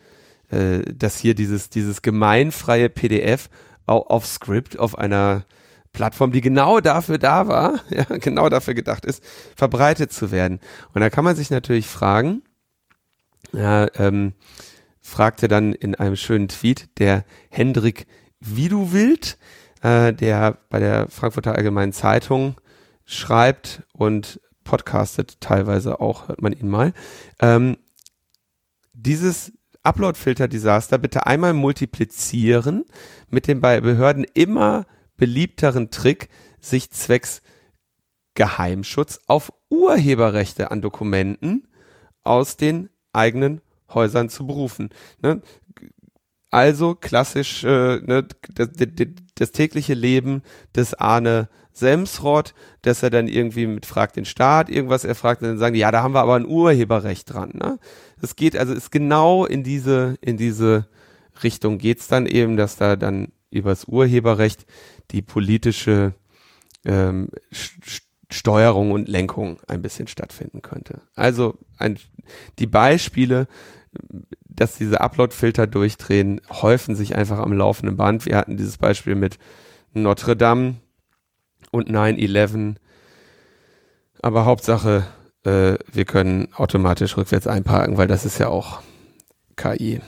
[0.50, 3.50] äh, dass hier dieses, dieses gemeinfreie PDF
[3.86, 5.46] auf Script auf einer
[5.94, 9.24] Plattform, die genau dafür da war, ja, genau dafür gedacht ist,
[9.56, 10.60] verbreitet zu werden.
[10.94, 12.44] Und da kann man sich natürlich fragen,
[13.54, 14.34] ja, ähm,
[15.02, 18.08] fragte dann in einem schönen Tweet der Hendrik
[18.40, 19.38] Widuwild,
[19.82, 22.60] äh, der bei der Frankfurter Allgemeinen Zeitung
[23.06, 26.94] schreibt und podcastet teilweise auch, hört man ihn mal.
[27.40, 27.78] Ähm,
[28.94, 32.84] dieses Upload-Filter-Desaster bitte einmal multiplizieren
[33.30, 37.42] mit dem bei Behörden immer beliebteren Trick, sich zwecks
[38.36, 41.68] Geheimschutz auf Urheberrechte an Dokumenten
[42.24, 43.62] aus den eigenen
[43.94, 44.90] Häusern zu berufen.
[45.22, 45.42] Ne?
[46.50, 48.70] Also klassisch äh, ne, das,
[49.36, 50.44] das, tägliche Leben
[50.76, 55.50] des Arne Semsrott, dass er dann irgendwie mit fragt den Staat irgendwas, er fragt und
[55.50, 57.52] dann sagen die, ja, da haben wir aber ein Urheberrecht dran.
[57.54, 57.80] Ne?
[58.22, 60.88] Es geht also ist genau in diese in diese
[61.44, 64.66] Richtung geht's dann eben, dass da dann übers Urheberrecht
[65.12, 66.14] die politische
[66.86, 67.30] ähm,
[68.30, 71.02] Steuerung und Lenkung ein bisschen stattfinden könnte.
[71.16, 71.98] Also ein,
[72.60, 73.48] die Beispiele,
[74.44, 78.26] dass diese Upload-Filter durchdrehen, häufen sich einfach am laufenden Band.
[78.26, 79.38] Wir hatten dieses Beispiel mit
[79.94, 80.76] Notre Dame
[81.72, 82.76] und 9-11.
[84.22, 85.06] Aber Hauptsache,
[85.44, 88.82] äh, wir können automatisch rückwärts einparken, weil das ist ja auch
[89.56, 90.02] KI.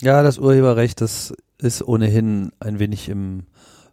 [0.00, 3.46] Ja, das Urheberrecht, das ist ohnehin ein wenig im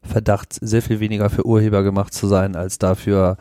[0.06, 3.38] Verdacht, sehr viel weniger für Urheber gemacht zu sein, als dafür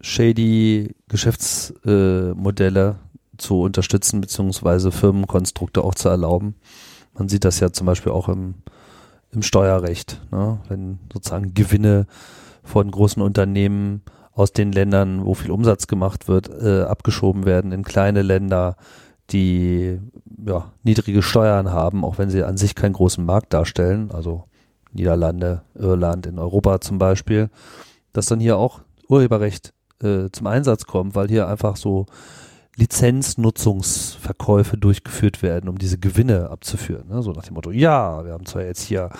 [0.00, 2.96] shady Geschäftsmodelle
[3.38, 6.54] zu unterstützen, beziehungsweise Firmenkonstrukte auch zu erlauben.
[7.14, 8.54] Man sieht das ja zum Beispiel auch im,
[9.32, 10.60] im Steuerrecht, ne?
[10.68, 12.06] wenn sozusagen Gewinne
[12.62, 14.02] von großen Unternehmen
[14.32, 18.76] aus den Ländern, wo viel Umsatz gemacht wird, äh, abgeschoben werden in kleine Länder,
[19.30, 20.00] die
[20.44, 24.44] ja, niedrige Steuern haben, auch wenn sie an sich keinen großen Markt darstellen, also
[24.94, 27.50] Niederlande, Irland, in Europa zum Beispiel,
[28.12, 32.06] dass dann hier auch Urheberrecht äh, zum Einsatz kommt, weil hier einfach so
[32.76, 37.06] Lizenznutzungsverkäufe durchgeführt werden, um diese Gewinne abzuführen.
[37.08, 37.22] Ne?
[37.22, 39.10] So nach dem Motto, ja, wir haben zwar jetzt hier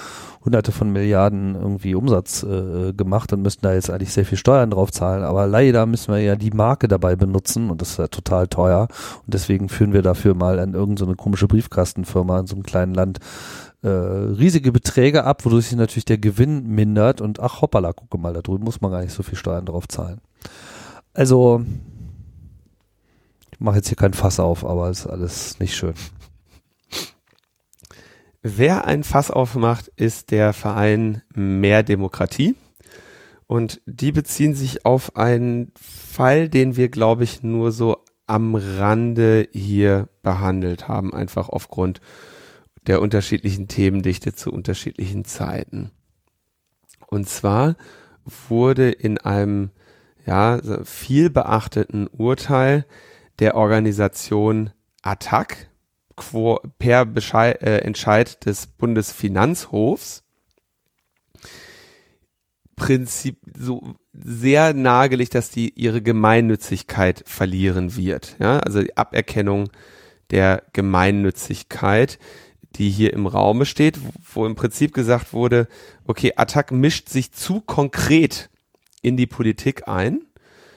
[0.45, 4.71] hunderte von Milliarden irgendwie Umsatz äh, gemacht und müssten da jetzt eigentlich sehr viel Steuern
[4.71, 8.09] drauf zahlen, aber leider müssen wir ja die Marke dabei benutzen und das ist ja
[8.09, 8.89] total teuer
[9.25, 12.95] und deswegen führen wir dafür mal an irgendeine so komische Briefkastenfirma in so einem kleinen
[12.95, 13.21] Land
[13.85, 18.33] äh, riesige Beträge ab, wodurch sich natürlich der Gewinn mindert und ach hoppala, gucke mal,
[18.33, 20.23] da drüben muss man gar nicht so viel Steuern drauf zahlen.
[21.13, 21.63] Also
[23.53, 25.93] ich mache jetzt hier kein Fass auf, aber ist alles nicht schön.
[28.43, 32.57] Wer ein Fass aufmacht, ist der Verein Mehr Demokratie.
[33.47, 39.47] Und die beziehen sich auf einen Fall, den wir, glaube ich, nur so am Rande
[39.53, 42.01] hier behandelt haben, einfach aufgrund
[42.87, 45.91] der unterschiedlichen Themendichte zu unterschiedlichen Zeiten.
[47.07, 47.77] Und zwar
[48.49, 49.71] wurde in einem
[50.27, 52.87] ja, viel beachteten Urteil
[53.39, 54.71] der Organisation
[55.03, 55.69] ATTAC
[56.79, 60.25] per Bescheid, äh, Entscheid des Bundesfinanzhofs
[62.77, 68.37] Prinzip so sehr nahegelegt, dass die ihre Gemeinnützigkeit verlieren wird.
[68.41, 69.71] Ja, also die Aberkennung
[70.31, 72.19] der Gemeinnützigkeit,
[72.77, 73.99] die hier im Raume steht,
[74.33, 75.69] wo im Prinzip gesagt wurde,
[76.07, 78.51] okay, Attac mischt sich zu konkret
[79.03, 80.23] in die Politik ein.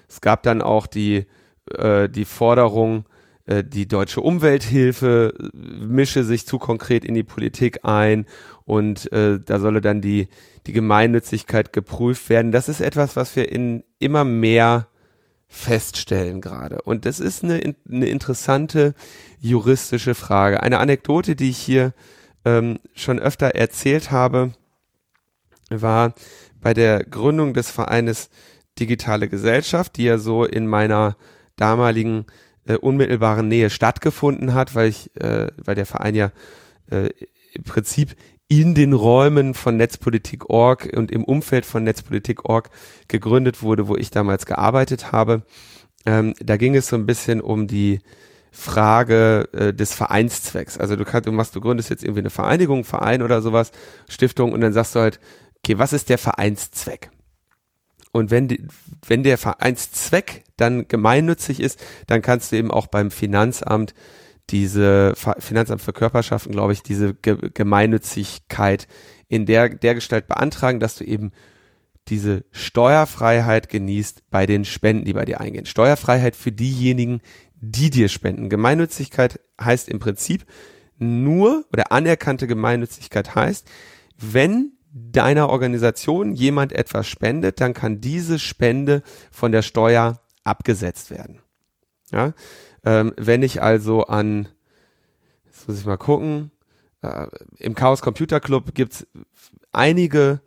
[0.07, 1.25] Es gab dann auch die
[1.73, 3.05] äh, die Forderung,
[3.45, 8.25] äh, die deutsche Umwelthilfe äh, mische sich zu konkret in die Politik ein
[8.65, 10.27] und äh, da solle dann die,
[10.65, 12.51] die Gemeinnützigkeit geprüft werden.
[12.51, 14.88] Das ist etwas, was wir in immer mehr
[15.47, 16.81] feststellen gerade.
[16.81, 18.93] Und das ist eine, eine interessante
[19.39, 20.62] juristische Frage.
[20.62, 21.93] Eine Anekdote, die ich hier
[22.45, 24.53] ähm, schon öfter erzählt habe,
[25.69, 26.13] war
[26.60, 28.29] bei der Gründung des Vereines
[28.79, 31.17] Digitale Gesellschaft, die ja so in meiner
[31.55, 32.25] damaligen
[32.65, 36.31] äh, unmittelbaren Nähe stattgefunden hat, weil ich, äh, weil der Verein ja
[36.91, 37.10] äh,
[37.53, 38.15] im Prinzip
[38.49, 42.69] in den Räumen von Netzpolitik.org und im Umfeld von Netzpolitik.org
[43.07, 45.43] gegründet wurde, wo ich damals gearbeitet habe.
[46.05, 47.99] Ähm, da ging es so ein bisschen um die
[48.51, 50.77] Frage äh, des Vereinszwecks.
[50.77, 53.71] Also du kannst, du machst, du gründest jetzt irgendwie eine Vereinigung, Verein oder sowas,
[54.07, 55.19] Stiftung und dann sagst du halt,
[55.57, 57.12] okay, was ist der Vereinszweck?
[58.13, 58.65] Und wenn, die,
[59.05, 63.93] wenn der Vereinszweck dann gemeinnützig ist, dann kannst du eben auch beim Finanzamt
[64.49, 68.88] diese Finanzamt für Körperschaften, glaube ich, diese Ge Gemeinnützigkeit
[69.27, 71.31] in der, der Gestalt beantragen, dass du eben
[72.07, 75.65] diese Steuerfreiheit genießt bei den Spenden, die bei dir eingehen.
[75.65, 77.21] Steuerfreiheit für diejenigen,
[77.60, 78.49] die dir spenden.
[78.49, 80.45] Gemeinnützigkeit heißt im Prinzip
[80.97, 83.67] nur, oder anerkannte Gemeinnützigkeit heißt,
[84.17, 91.41] wenn deiner Organisation jemand etwas spendet, dann kann diese Spende von der Steuer abgesetzt werden.
[92.12, 92.33] Ja?
[92.88, 94.47] Ähm, wenn ich also an,
[95.45, 96.52] jetzt muss ich mal gucken,
[97.02, 99.08] äh, im Chaos Computer Club gibt es
[99.73, 100.39] einige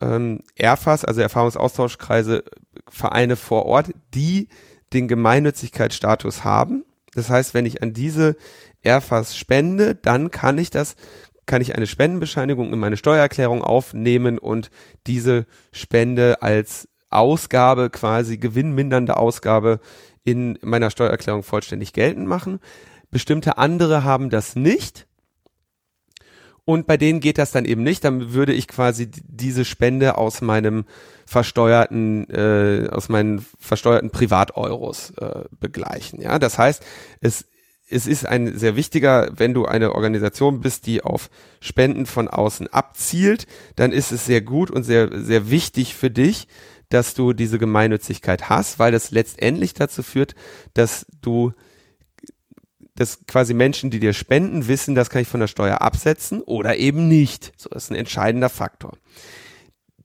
[0.00, 2.44] ähm, ERFAs, also Erfahrungsaustauschkreise,
[2.88, 4.48] Vereine vor Ort, die
[4.94, 6.86] den Gemeinnützigkeitsstatus haben.
[7.12, 8.36] Das heißt, wenn ich an diese
[8.80, 10.96] Erfass spende, dann kann ich das,
[11.44, 14.70] kann ich eine Spendenbescheinigung in meine Steuererklärung aufnehmen und
[15.06, 19.80] diese Spende als Ausgabe, quasi gewinnmindernde Ausgabe
[20.24, 22.60] in meiner Steuererklärung vollständig geltend machen.
[23.10, 25.06] Bestimmte andere haben das nicht.
[26.64, 28.04] Und bei denen geht das dann eben nicht.
[28.04, 30.86] Dann würde ich quasi diese Spende aus meinem
[31.26, 36.22] versteuerten, äh, aus meinen versteuerten Privateuros äh, begleichen.
[36.22, 36.82] Ja, das heißt,
[37.20, 37.44] es
[37.90, 41.28] es ist ein sehr wichtiger, wenn du eine Organisation bist, die auf
[41.60, 46.48] Spenden von außen abzielt, dann ist es sehr gut und sehr, sehr wichtig für dich,
[46.88, 50.34] dass du diese Gemeinnützigkeit hast, weil das letztendlich dazu führt,
[50.74, 51.52] dass du
[52.96, 56.76] dass quasi Menschen, die dir spenden, wissen, das kann ich von der Steuer absetzen oder
[56.76, 57.52] eben nicht.
[57.56, 58.92] So das ist ein entscheidender Faktor.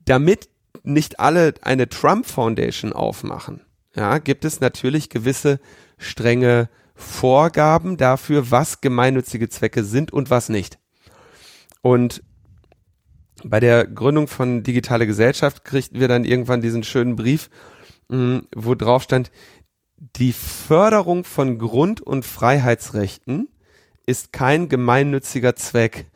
[0.04, 0.48] Damit
[0.82, 3.60] nicht alle eine Trump Foundation aufmachen,
[3.94, 5.60] ja, gibt es natürlich gewisse
[5.98, 10.78] strenge Vorgaben dafür, was gemeinnützige Zwecke sind und was nicht.
[11.82, 12.22] Und
[13.44, 17.50] bei der Gründung von Digitale Gesellschaft kriegten wir dann irgendwann diesen schönen Brief,
[18.08, 19.30] mh, wo drauf stand,
[20.16, 23.48] die Förderung von Grund- und Freiheitsrechten
[24.06, 26.06] ist kein gemeinnütziger Zweck.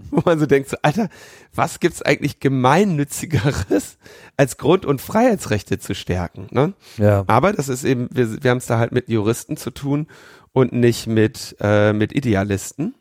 [0.10, 1.08] Wo man so denkt, so, Alter,
[1.52, 3.98] was gibt's eigentlich gemeinnützigeres,
[4.36, 6.46] als Grund- und Freiheitsrechte zu stärken?
[6.52, 6.74] Ne?
[6.96, 7.24] Ja.
[7.26, 10.06] Aber das ist eben, wir, wir haben es da halt mit Juristen zu tun
[10.52, 12.94] und nicht mit, äh, mit Idealisten.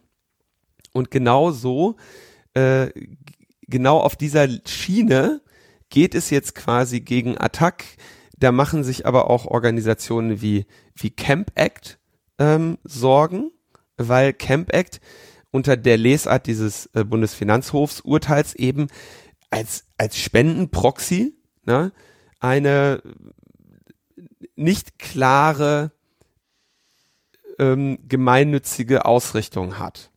[0.91, 1.95] Und genau so,
[2.55, 2.89] äh,
[3.69, 5.41] genau auf dieser Schiene
[5.89, 7.83] geht es jetzt quasi gegen Attac,
[8.37, 11.99] da machen sich aber auch Organisationen wie, wie Camp Act
[12.37, 13.51] ähm, Sorgen,
[13.97, 15.01] weil Camp Act
[15.51, 18.87] unter der Lesart dieses äh, Bundesfinanzhofsurteils eben
[19.49, 21.91] als, als Spendenproxy ne,
[22.39, 23.01] eine
[24.55, 25.91] nicht klare
[27.57, 30.08] ähm, gemeinnützige Ausrichtung hat.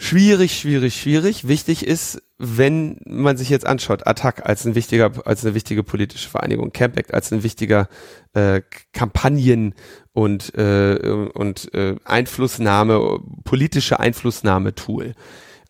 [0.00, 1.48] Schwierig, schwierig, schwierig.
[1.48, 6.28] Wichtig ist, wenn man sich jetzt anschaut, Attac als ein wichtiger, als eine wichtige politische
[6.28, 7.88] Vereinigung, Campact als ein wichtiger
[8.32, 9.74] äh, Kampagnen
[10.12, 15.14] und äh, und äh, Einflussnahme, politische Einflussnahme-Tool.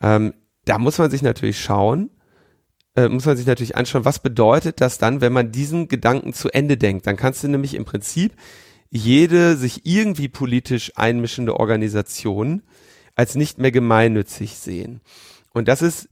[0.02, 0.34] Ähm,
[0.66, 2.10] da muss man sich natürlich schauen,
[2.96, 6.50] äh, muss man sich natürlich anschauen, was bedeutet das dann, wenn man diesen Gedanken zu
[6.50, 7.06] Ende denkt.
[7.06, 8.34] Dann kannst du nämlich im Prinzip
[8.90, 12.62] jede sich irgendwie politisch einmischende Organisation
[13.18, 15.00] als nicht mehr gemeinnützig sehen.
[15.52, 16.08] Und das ist,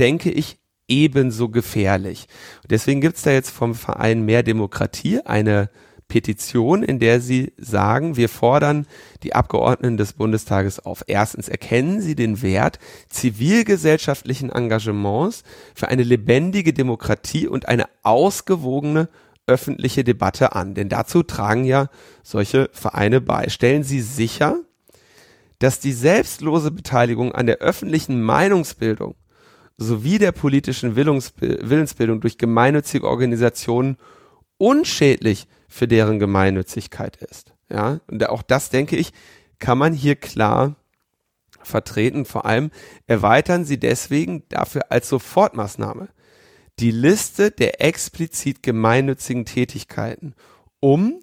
[0.00, 2.28] denke ich, ebenso gefährlich.
[2.68, 5.68] Deswegen gibt's da jetzt vom Verein Mehr Demokratie eine
[6.08, 8.86] Petition, in der sie sagen, wir fordern
[9.22, 11.04] die Abgeordneten des Bundestages auf.
[11.06, 12.78] Erstens erkennen sie den Wert
[13.10, 15.42] zivilgesellschaftlichen Engagements
[15.74, 19.10] für eine lebendige Demokratie und eine ausgewogene
[19.46, 20.72] öffentliche Debatte an.
[20.72, 21.90] Denn dazu tragen ja
[22.22, 23.50] solche Vereine bei.
[23.50, 24.62] Stellen sie sicher,
[25.58, 29.16] dass die selbstlose Beteiligung an der öffentlichen Meinungsbildung
[29.76, 33.96] sowie der politischen Willensbildung durch gemeinnützige Organisationen
[34.56, 37.54] unschädlich für deren Gemeinnützigkeit ist.
[37.70, 39.12] Ja, und auch das denke ich,
[39.58, 40.76] kann man hier klar
[41.62, 42.24] vertreten.
[42.24, 42.70] Vor allem
[43.06, 46.08] erweitern sie deswegen dafür als Sofortmaßnahme
[46.78, 50.34] die Liste der explizit gemeinnützigen Tätigkeiten,
[50.80, 51.20] um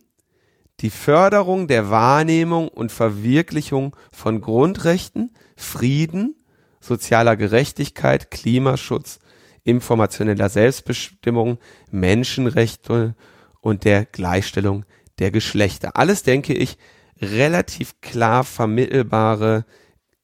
[0.82, 6.36] die Förderung der Wahrnehmung und Verwirklichung von Grundrechten, Frieden,
[6.80, 9.20] sozialer Gerechtigkeit, Klimaschutz,
[9.64, 11.58] informationeller Selbstbestimmung,
[11.92, 13.16] Menschenrechte
[13.62, 14.86] und der Gleichstellung
[15.20, 15.96] der Geschlechter.
[15.96, 16.78] Alles, denke ich,
[17.22, 19.66] relativ klar vermittelbare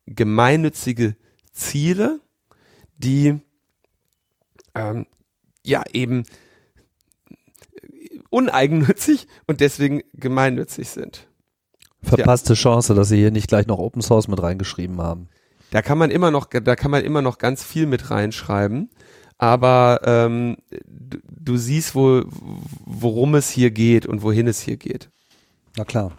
[0.05, 1.15] gemeinnützige
[1.53, 2.19] Ziele,
[2.97, 3.39] die
[4.75, 5.07] ähm,
[5.63, 6.25] ja eben
[8.31, 11.27] uneigennützig und deswegen gemeinnützig sind.
[12.01, 12.59] Verpasste ja.
[12.59, 15.29] Chance, dass sie hier nicht gleich noch Open Source mit reingeschrieben haben.
[15.69, 18.89] Da kann man immer noch, da kann man immer noch ganz viel mit reinschreiben.
[19.37, 22.25] Aber ähm, du, du siehst wohl,
[22.85, 25.09] worum es hier geht und wohin es hier geht.
[25.77, 26.11] Na klar.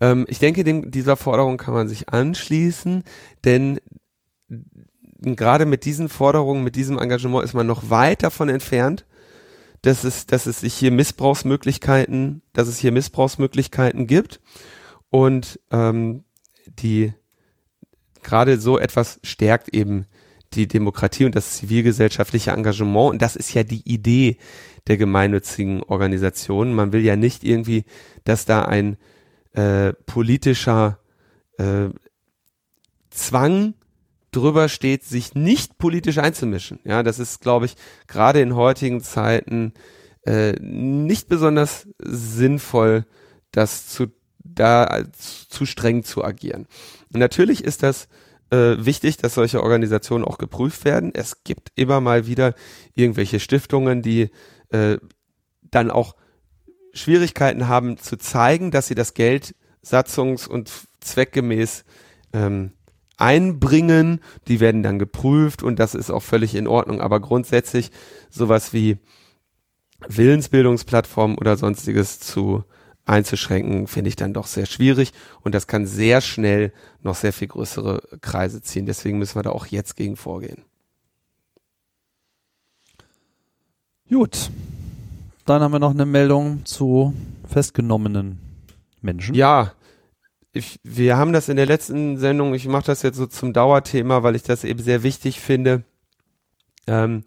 [0.00, 3.04] Ähm, ich denke, dem, dieser Forderung kann man sich anschließen,
[3.44, 3.80] denn
[5.22, 9.06] gerade mit diesen Forderungen, mit diesem Engagement ist man noch weit davon entfernt,
[9.82, 14.40] dass es, dass es sich hier Missbrauchsmöglichkeiten, dass es hier Missbrauchsmöglichkeiten gibt
[15.08, 16.24] und ähm,
[16.66, 17.12] die
[18.22, 20.06] gerade so etwas stärkt eben
[20.52, 24.36] die Demokratie und das zivilgesellschaftliche Engagement und das ist ja die Idee
[24.86, 26.74] der gemeinnützigen Organisationen.
[26.74, 27.84] Man will ja nicht irgendwie,
[28.24, 28.96] dass da ein
[29.52, 30.98] äh, politischer
[31.58, 31.88] äh,
[33.10, 33.74] Zwang
[34.32, 36.78] drüber steht, sich nicht politisch einzumischen.
[36.84, 37.76] Ja, das ist, glaube ich,
[38.06, 39.72] gerade in heutigen Zeiten
[40.24, 43.06] äh, nicht besonders sinnvoll,
[43.50, 44.08] das zu
[44.42, 46.66] da zu streng zu agieren.
[47.12, 48.08] Und natürlich ist das
[48.50, 51.12] äh, wichtig, dass solche Organisationen auch geprüft werden.
[51.14, 52.54] Es gibt immer mal wieder
[52.94, 54.30] irgendwelche Stiftungen, die
[54.70, 54.98] äh,
[55.62, 56.16] dann auch
[56.92, 59.54] Schwierigkeiten haben zu zeigen, dass sie das Geld
[59.84, 60.70] satzungs- und
[61.00, 61.84] zweckgemäß
[62.32, 62.72] ähm,
[63.20, 64.20] einbringen.
[64.48, 67.00] Die werden dann geprüft und das ist auch völlig in Ordnung.
[67.00, 67.90] Aber grundsätzlich
[68.30, 68.98] sowas wie
[70.08, 72.64] Willensbildungsplattformen oder sonstiges zu
[73.04, 75.12] einzuschränken, finde ich dann doch sehr schwierig
[75.42, 78.86] und das kann sehr schnell noch sehr viel größere Kreise ziehen.
[78.86, 80.64] Deswegen müssen wir da auch jetzt gegen vorgehen.
[84.08, 84.50] Gut.
[85.46, 87.14] Dann haben wir noch eine Meldung zu
[87.48, 88.38] festgenommenen
[89.00, 89.34] Menschen.
[89.34, 89.72] Ja,
[90.52, 94.22] ich, wir haben das in der letzten Sendung, ich mache das jetzt so zum Dauerthema,
[94.22, 95.84] weil ich das eben sehr wichtig finde.
[96.86, 97.24] Ähm,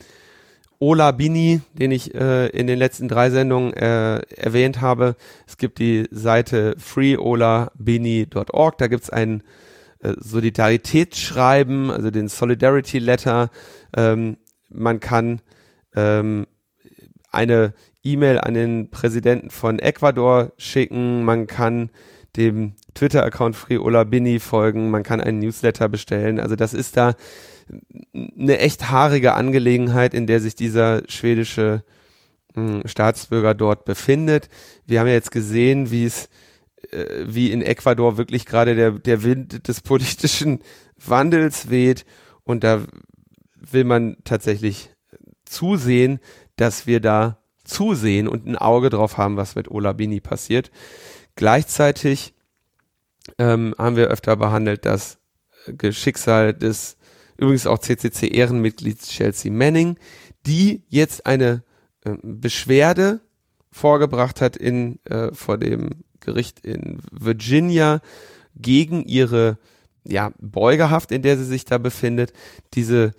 [0.79, 5.15] Ola Bini, den ich äh, in den letzten drei Sendungen äh, erwähnt habe.
[5.47, 9.43] Es gibt die Seite freeolabini.org, da gibt es ein
[9.99, 13.49] äh, Solidaritätsschreiben, also den Solidarity Letter.
[13.95, 15.41] Ähm, man kann
[15.95, 16.47] ähm,
[17.31, 21.89] eine E-Mail an den Präsidenten von Ecuador schicken, man kann
[22.35, 26.39] dem Twitter-Account FreeOlabini folgen, man kann einen Newsletter bestellen.
[26.39, 27.15] Also das ist da
[28.13, 31.83] eine echt haarige Angelegenheit, in der sich dieser schwedische
[32.53, 34.49] hm, Staatsbürger dort befindet.
[34.85, 36.29] Wir haben ja jetzt gesehen, wie es
[36.91, 40.59] äh, wie in Ecuador wirklich gerade der, der Wind des politischen
[40.97, 42.05] Wandels weht
[42.43, 42.81] und da
[43.55, 44.89] will man tatsächlich
[45.45, 46.19] zusehen,
[46.55, 50.71] dass wir da zusehen und ein Auge drauf haben, was mit Ola Bini passiert.
[51.35, 52.33] Gleichzeitig
[53.37, 55.17] ähm, haben wir öfter behandelt das
[55.91, 56.97] Schicksal des
[57.37, 59.97] übrigens auch CCC-Ehrenmitglied Chelsea Manning,
[60.45, 61.63] die jetzt eine
[62.05, 63.21] äh, Beschwerde
[63.71, 68.01] vorgebracht hat in, äh, vor dem Gericht in Virginia
[68.55, 69.57] gegen ihre
[70.05, 72.33] ja, Beugehaft, in der sie sich da befindet.
[72.73, 73.13] Diese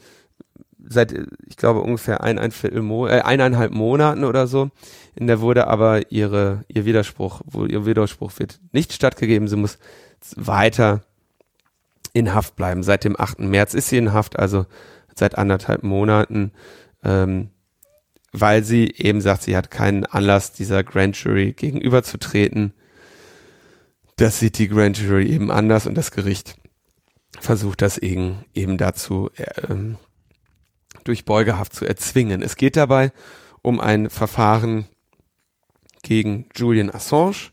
[0.88, 1.14] seit,
[1.46, 4.70] ich glaube, ungefähr ein, ein Viertel Mo äh, eineinhalb Monaten oder so.
[5.14, 9.48] In der wurde aber ihre, ihr Widerspruch, wo ihr Widerspruch wird nicht stattgegeben.
[9.48, 9.78] Sie muss
[10.36, 11.02] weiter
[12.12, 12.82] in Haft bleiben.
[12.82, 13.40] Seit dem 8.
[13.40, 14.66] März ist sie in Haft, also
[15.14, 16.52] seit anderthalb Monaten,
[17.02, 17.50] ähm,
[18.32, 22.72] weil sie eben sagt, sie hat keinen Anlass, dieser Grand Jury gegenüberzutreten.
[24.16, 26.56] Das sieht die Grand Jury eben anders und das Gericht
[27.40, 29.30] versucht das eben, eben dazu
[29.68, 29.96] ähm,
[31.04, 32.42] durch Beugehaft zu erzwingen.
[32.42, 33.12] Es geht dabei
[33.62, 34.86] um ein Verfahren
[36.02, 37.50] gegen Julian Assange,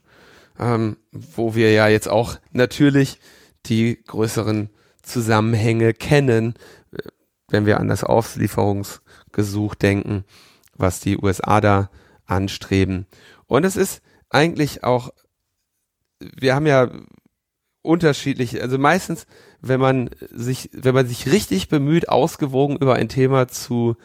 [0.59, 3.19] ähm, wo wir ja jetzt auch natürlich
[3.65, 4.69] die größeren
[5.01, 6.55] Zusammenhänge kennen,
[7.49, 10.25] wenn wir an das Auslieferungsgesuch denken,
[10.75, 11.89] was die USA da
[12.25, 13.07] anstreben.
[13.47, 15.09] Und es ist eigentlich auch,
[16.19, 16.89] wir haben ja
[17.81, 19.25] unterschiedlich, also meistens,
[19.61, 23.95] wenn man sich, wenn man sich richtig bemüht, ausgewogen über ein Thema zu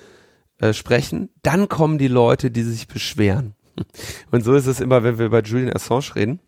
[0.59, 3.55] äh, sprechen, dann kommen die Leute, die sich beschweren.
[4.31, 6.41] Und so ist es immer, wenn wir über Julian Assange reden.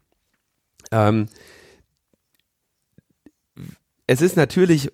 [0.90, 1.26] Ähm,
[4.06, 4.90] es ist natürlich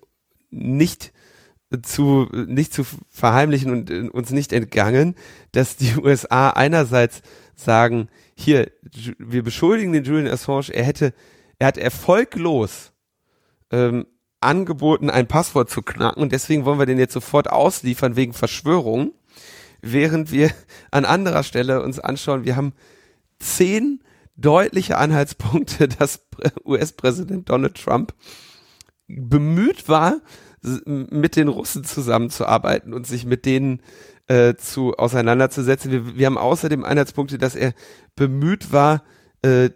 [0.49, 1.13] nicht
[1.81, 5.15] zu, nicht zu verheimlichen und äh, uns nicht entgangen,
[5.51, 7.21] dass die USA einerseits
[7.55, 8.71] sagen, hier,
[9.17, 11.13] wir beschuldigen den Julian Assange, er hätte,
[11.59, 12.91] er hat erfolglos
[13.71, 14.05] ähm,
[14.41, 19.13] angeboten, ein Passwort zu knacken und deswegen wollen wir den jetzt sofort ausliefern wegen Verschwörung,
[19.81, 20.51] während wir
[20.91, 22.73] an anderer Stelle uns anschauen, wir haben
[23.39, 24.03] zehn
[24.35, 26.27] deutliche Anhaltspunkte, dass
[26.65, 28.13] US-Präsident Donald Trump
[29.07, 30.21] bemüht war,
[30.85, 33.81] mit den Russen zusammenzuarbeiten und sich mit denen
[34.27, 35.91] äh, zu auseinanderzusetzen.
[35.91, 37.73] Wir, wir haben außerdem Anhaltspunkte, dass er
[38.15, 39.03] bemüht war,
[39.43, 39.69] äh,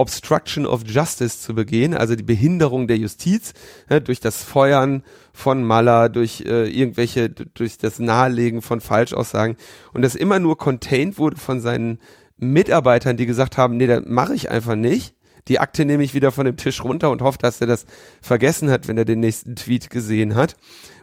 [0.00, 3.52] Obstruction of Justice zu begehen, also die Behinderung der Justiz
[3.90, 9.56] ja, durch das Feuern von Maller, durch äh, irgendwelche, durch das Nahelegen von Falschaussagen
[9.92, 11.98] und das immer nur contained wurde von seinen
[12.38, 15.14] Mitarbeitern, die gesagt haben, nee, das mache ich einfach nicht
[15.48, 17.86] die Akte nehme ich wieder von dem Tisch runter und hoffe, dass er das
[18.20, 20.56] vergessen hat, wenn er den nächsten Tweet gesehen hat.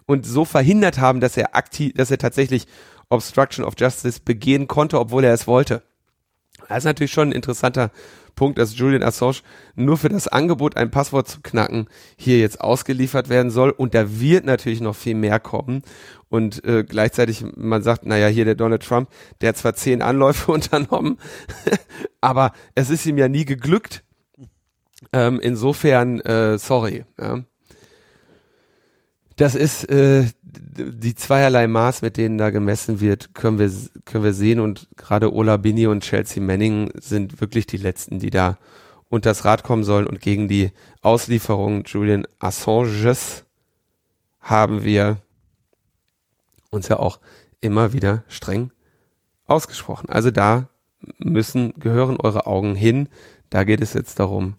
[0.06, 2.66] Und so verhindert haben, dass er aktiv, dass er tatsächlich
[3.10, 5.84] Obstruction of Justice begehen konnte, obwohl er es wollte.
[6.70, 7.92] Das ist natürlich schon ein interessanter
[8.38, 9.40] Punkt, dass Julian Assange
[9.76, 13.72] nur für das Angebot, ein Passwort zu knacken, hier jetzt ausgeliefert werden soll.
[13.72, 15.82] Und da wird natürlich noch viel mehr kommen.
[16.30, 19.10] Und äh, gleichzeitig, man sagt, naja, hier der Donald Trump,
[19.42, 21.18] der hat zwar zehn Anläufe unternommen,
[22.22, 24.04] aber es ist ihm ja nie geglückt,
[25.14, 27.06] ähm, insofern, äh, sorry.
[27.20, 27.44] Ja.
[29.38, 33.72] Das ist äh, die zweierlei Maß, mit denen da gemessen wird, können wir,
[34.04, 34.60] können wir sehen.
[34.60, 38.58] Und gerade Ola Bini und Chelsea Manning sind wirklich die letzten, die da
[39.10, 40.72] unters Rad kommen sollen und gegen die
[41.02, 43.46] Auslieferung Julian Assanges
[44.42, 45.18] haben wir
[46.72, 47.20] uns ja auch
[47.62, 48.72] immer wieder streng
[49.46, 50.10] ausgesprochen.
[50.10, 50.68] Also da
[51.20, 53.08] müssen, gehören eure Augen hin.
[53.50, 54.56] Da geht es jetzt darum,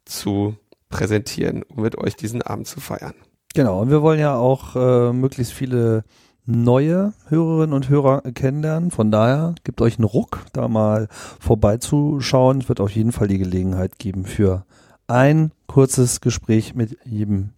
[0.05, 0.57] zu
[0.89, 3.15] präsentieren, um mit euch diesen Abend zu feiern.
[3.55, 6.03] Genau, und wir wollen ja auch äh, möglichst viele
[6.45, 8.91] neue Hörerinnen und Hörer kennenlernen.
[8.91, 11.07] Von daher gibt euch einen Ruck, da mal
[11.39, 12.61] vorbeizuschauen.
[12.61, 14.65] Es wird auf jeden Fall die Gelegenheit geben für
[15.07, 17.51] ein kurzes Gespräch mit jedem,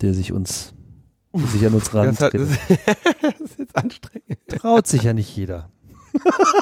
[0.00, 0.74] der sich uns,
[1.32, 2.16] der sich an uns ran.
[2.18, 4.38] Das, das, ist jetzt anstrengend.
[4.48, 5.68] Traut sich ja nicht jeder.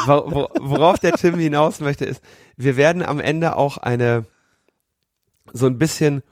[0.07, 2.23] Worauf der Tim hinaus möchte, ist,
[2.57, 4.27] wir werden am Ende auch eine
[5.53, 6.23] so ein bisschen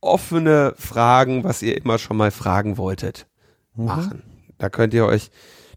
[0.00, 3.26] offene Fragen, was ihr immer schon mal fragen wolltet,
[3.74, 4.22] mhm.
[4.58, 5.30] Da könnt ihr euch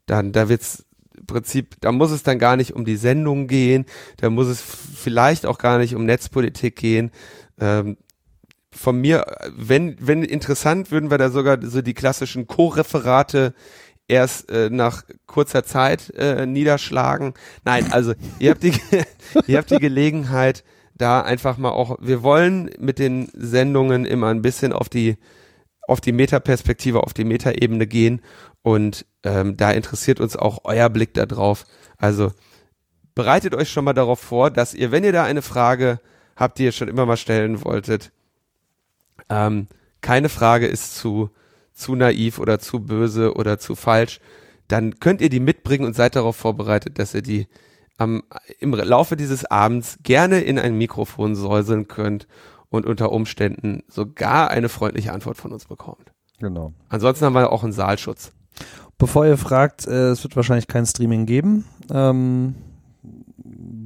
[0.05, 0.86] dann, da wird's
[1.25, 3.86] Prinzip, da muss es dann gar nicht um die Sendung gehen,
[4.17, 7.11] da muss es vielleicht auch gar nicht um Netzpolitik gehen.
[7.59, 7.97] Ähm,
[8.71, 9.25] von mir,
[9.55, 13.53] wenn, wenn interessant, würden wir da sogar so die klassischen Co-Referate
[14.07, 17.34] erst äh, nach kurzer Zeit äh, niederschlagen.
[17.65, 18.73] Nein, also ihr habt die,
[19.47, 20.63] ihr habt die Gelegenheit,
[20.95, 25.17] da einfach mal auch, wir wollen mit den Sendungen immer ein bisschen auf die
[25.88, 28.21] auf die Metaperspektive, auf die Metaebene gehen
[28.68, 31.63] und ähm, da interessiert uns auch euer Blick darauf.
[31.97, 32.34] Also
[33.15, 36.01] bereitet euch schon mal darauf vor, dass ihr, wenn ihr da eine Frage
[36.36, 38.11] habt, die ihr schon immer mal stellen wolltet,
[39.30, 39.68] ähm,
[40.01, 41.30] keine Frage ist zu,
[41.72, 44.20] zu naiv oder zu böse oder zu falsch,
[44.68, 47.47] dann könnt ihr die mitbringen und seid darauf vorbereitet, dass ihr die
[47.97, 48.24] am,
[48.59, 52.28] im Laufe dieses Abends gerne in ein Mikrofon säuseln könnt
[52.68, 56.11] und unter Umständen sogar eine freundliche Antwort von uns bekommt.
[56.39, 56.74] Genau.
[56.89, 58.34] Ansonsten haben wir auch einen Saalschutz.
[58.97, 62.55] Bevor ihr fragt, äh, es wird wahrscheinlich kein Streaming geben, ähm,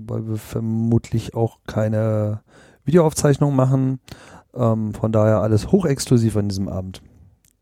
[0.07, 2.41] weil wir vermutlich auch keine
[2.85, 3.99] Videoaufzeichnung machen.
[4.53, 7.01] Ähm, von daher alles hochexklusiv an diesem Abend.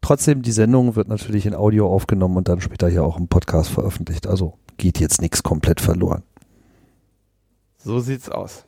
[0.01, 3.69] Trotzdem, die Sendung wird natürlich in Audio aufgenommen und dann später hier auch im Podcast
[3.69, 4.27] veröffentlicht.
[4.27, 6.23] Also geht jetzt nichts komplett verloren.
[7.77, 8.65] So sieht's aus.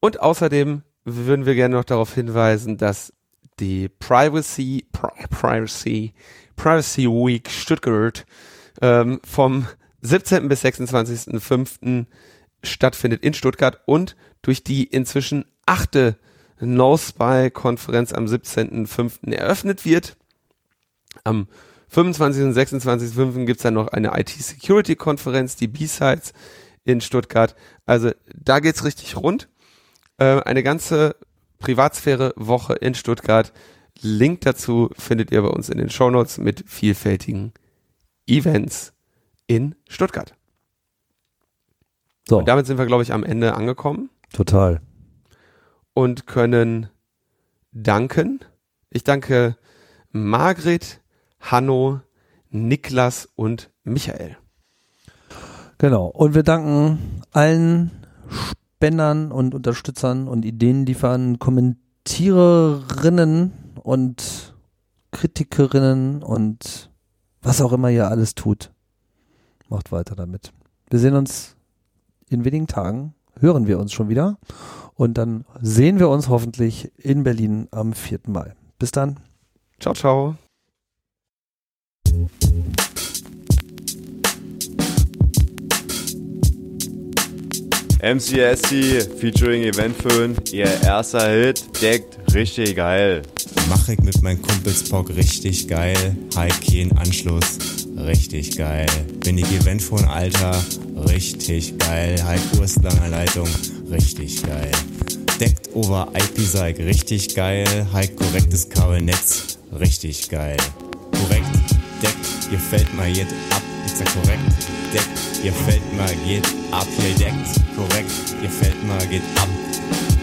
[0.00, 3.12] Und außerdem würden wir gerne noch darauf hinweisen, dass
[3.60, 6.12] die Privacy, Pri Privacy,
[6.56, 8.26] Privacy Week Stuttgart
[8.80, 9.66] ähm, vom
[10.02, 10.48] 17.
[10.48, 12.06] bis 26.05.
[12.62, 16.16] stattfindet in Stuttgart und durch die inzwischen achte
[16.60, 19.32] No-Spy-Konferenz am 17.05.
[19.32, 20.16] eröffnet wird.
[21.24, 21.48] Am
[21.88, 22.44] 25.
[22.44, 23.44] und 26.05.
[23.44, 26.32] gibt es dann noch eine IT-Security-Konferenz, die B-Sides
[26.84, 27.54] in Stuttgart.
[27.84, 29.48] Also da geht's richtig rund.
[30.18, 31.16] Äh, eine ganze
[31.58, 33.52] Privatsphäre-Woche in Stuttgart.
[34.02, 37.52] Link dazu findet ihr bei uns in den Shownotes mit vielfältigen
[38.26, 38.92] Events
[39.46, 40.34] in Stuttgart.
[42.28, 42.38] So.
[42.38, 44.08] Und damit sind wir, glaube ich, am Ende angekommen.
[44.32, 44.80] Total.
[45.94, 46.88] Und können
[47.72, 48.40] danken.
[48.90, 49.56] Ich danke
[50.10, 51.00] Margret,
[51.40, 52.00] Hanno,
[52.50, 54.36] Niklas und Michael.
[55.78, 56.06] Genau.
[56.06, 57.92] Und wir danken allen
[58.28, 63.52] Spendern und Unterstützern und Ideenliefern, Kommentiererinnen
[63.86, 64.52] und
[65.12, 66.90] Kritikerinnen und
[67.40, 68.72] was auch immer ihr alles tut.
[69.68, 70.52] Macht weiter damit.
[70.90, 71.54] Wir sehen uns
[72.28, 74.38] in wenigen Tagen, hören wir uns schon wieder
[74.94, 78.22] und dann sehen wir uns hoffentlich in Berlin am 4.
[78.26, 78.54] Mai.
[78.80, 79.20] Bis dann.
[79.78, 80.34] Ciao, ciao.
[88.02, 93.22] MCSC featuring Eventföhn, ihr erster Hit, deckt richtig geil.
[93.68, 96.16] Mach ich mit meinen Kumpels Bock richtig geil.
[96.36, 96.52] High
[96.96, 97.58] Anschluss,
[97.96, 98.86] richtig geil.
[99.20, 100.62] Bin ich Eventphone Alter,
[101.08, 102.22] richtig geil.
[102.22, 103.48] High Kurslanger Leitung,
[103.90, 104.70] richtig geil.
[105.40, 107.66] Deckt over IP-Seig, richtig geil.
[107.92, 110.56] High korrektes Kabelnetz, richtig geil.
[111.12, 111.46] Korrekt,
[112.02, 113.62] deckt, gefällt mal jetzt ab.
[113.84, 114.42] Ich sag korrekt,
[114.92, 116.86] deckt, gefällt mal, geht ab.
[116.98, 118.10] Hier deckt, korrekt,
[118.40, 119.48] gefällt mal, geht ab.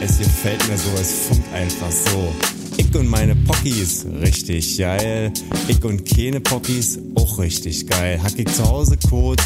[0.01, 2.33] Es gefällt mir so, es funkt einfach so.
[2.77, 5.31] Ich und meine Pockies, richtig geil.
[5.67, 8.21] Ich und keine Pockies, auch richtig geil.
[8.21, 9.41] Hack ich zu Hause Code,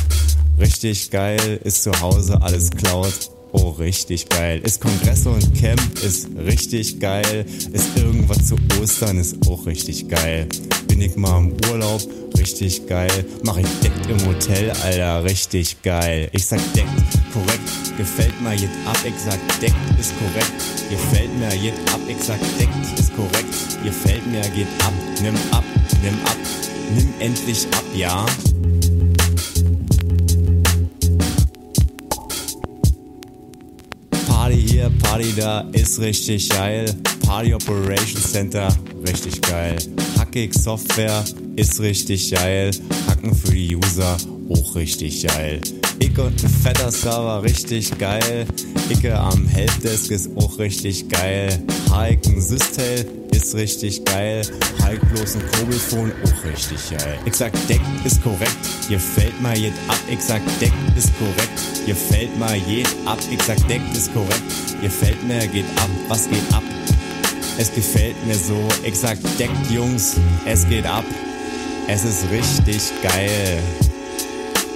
[0.59, 1.59] richtig geil.
[1.63, 3.36] Ist zu Hause alles klaut.
[3.59, 4.61] Oh, richtig geil.
[4.63, 7.45] Ist Kongress und Camp, ist richtig geil.
[7.71, 10.47] Ist irgendwas zu Ostern, ist auch richtig geil.
[10.87, 12.01] Bin ich mal im Urlaub,
[12.37, 13.25] richtig geil.
[13.43, 16.29] Mach ich deckt im Hotel, Alter, richtig geil.
[16.33, 16.87] Ich sag deckt,
[17.33, 18.97] korrekt, gefällt mir jetzt ab.
[19.05, 20.53] Ich sag deckt ist korrekt,
[20.89, 21.99] gefällt mir jetzt ab.
[22.07, 24.93] Ich sag deckt ist korrekt, gefällt mir geht ab.
[25.21, 25.63] Nimm ab,
[26.03, 26.37] nimm ab,
[26.95, 28.25] nimm endlich ab, ja.
[34.87, 36.85] Hier, Party da, ist richtig geil.
[37.25, 38.67] Party Operation Center,
[39.07, 39.77] richtig geil.
[40.17, 41.23] Hackig Software,
[41.55, 42.71] ist richtig geil.
[43.07, 44.17] Hacken für die User,
[44.49, 45.61] auch richtig geil.
[45.99, 48.45] Ich und ein fetter Server, richtig geil.
[48.89, 51.61] Icke am Helpdesk ist auch richtig geil.
[51.91, 53.05] Hiken Systel
[53.37, 54.41] ist richtig geil.
[54.83, 57.17] Hike bloß ein Kurbelfon, auch richtig geil.
[57.25, 58.57] Ich sag Deck ist korrekt,
[58.89, 59.99] gefällt mal jed ab.
[60.09, 63.19] Ich sag Deck ist korrekt, gefällt mal jed ab.
[63.31, 64.41] Ich sag Deck ist korrekt,
[64.81, 65.89] gefällt mir, geht ab.
[66.07, 66.63] Was geht ab?
[67.57, 68.67] Es gefällt mir so.
[68.83, 70.15] Ich sag Deckt Jungs,
[70.45, 71.05] es geht ab.
[71.87, 73.59] Es ist richtig geil.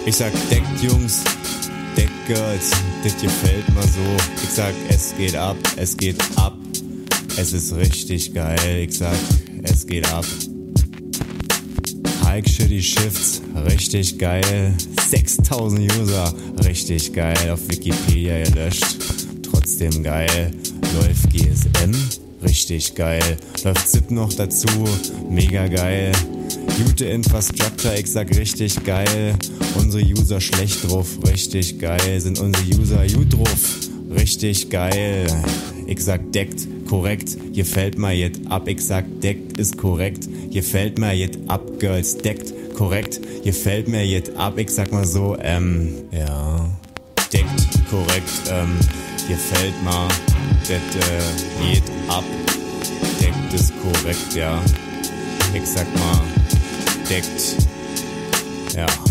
[0.06, 1.24] Ich sag deckt Jungs,
[1.96, 2.72] deckt Girls,
[3.04, 4.18] das gefällt mir so.
[4.44, 6.54] Ich sag es geht ab, es geht ab.
[7.38, 8.88] Es ist richtig geil.
[8.88, 9.16] Ich sag
[9.64, 10.26] es geht ab.
[12.26, 14.74] Hike Shitty Shifts, richtig geil.
[15.10, 17.36] 6000 User, richtig geil.
[17.52, 18.98] Auf Wikipedia gelöscht,
[19.44, 20.52] trotzdem geil.
[20.96, 21.94] Läuft GSM,
[22.44, 23.38] richtig geil.
[23.64, 24.68] Läuft ZIP noch dazu,
[25.30, 26.12] mega geil.
[26.78, 29.36] Gute Infrastructure, ich sag richtig geil.
[29.76, 32.20] Unsere User schlecht drauf, richtig geil.
[32.22, 35.28] Sind unsere User gut drauf, richtig geil.
[36.00, 38.68] Sag deckt, korrekt, gefällt mir jetzt ab.
[38.78, 42.18] Sag deckt ist korrekt, gefällt mir jetzt ab, Girls.
[42.18, 44.58] Deckt, korrekt, gefällt mir jetzt ab.
[44.58, 46.70] Ich sag mal so, ähm, ja.
[47.34, 48.78] Deckt, korrekt, ähm,
[49.28, 50.08] gefällt mir,
[50.62, 52.24] das äh, geht ab.
[53.20, 54.62] Deckt ist korrekt, ja.
[55.54, 56.22] Ich sag mal,
[57.10, 57.58] deckt,
[58.76, 59.11] ja.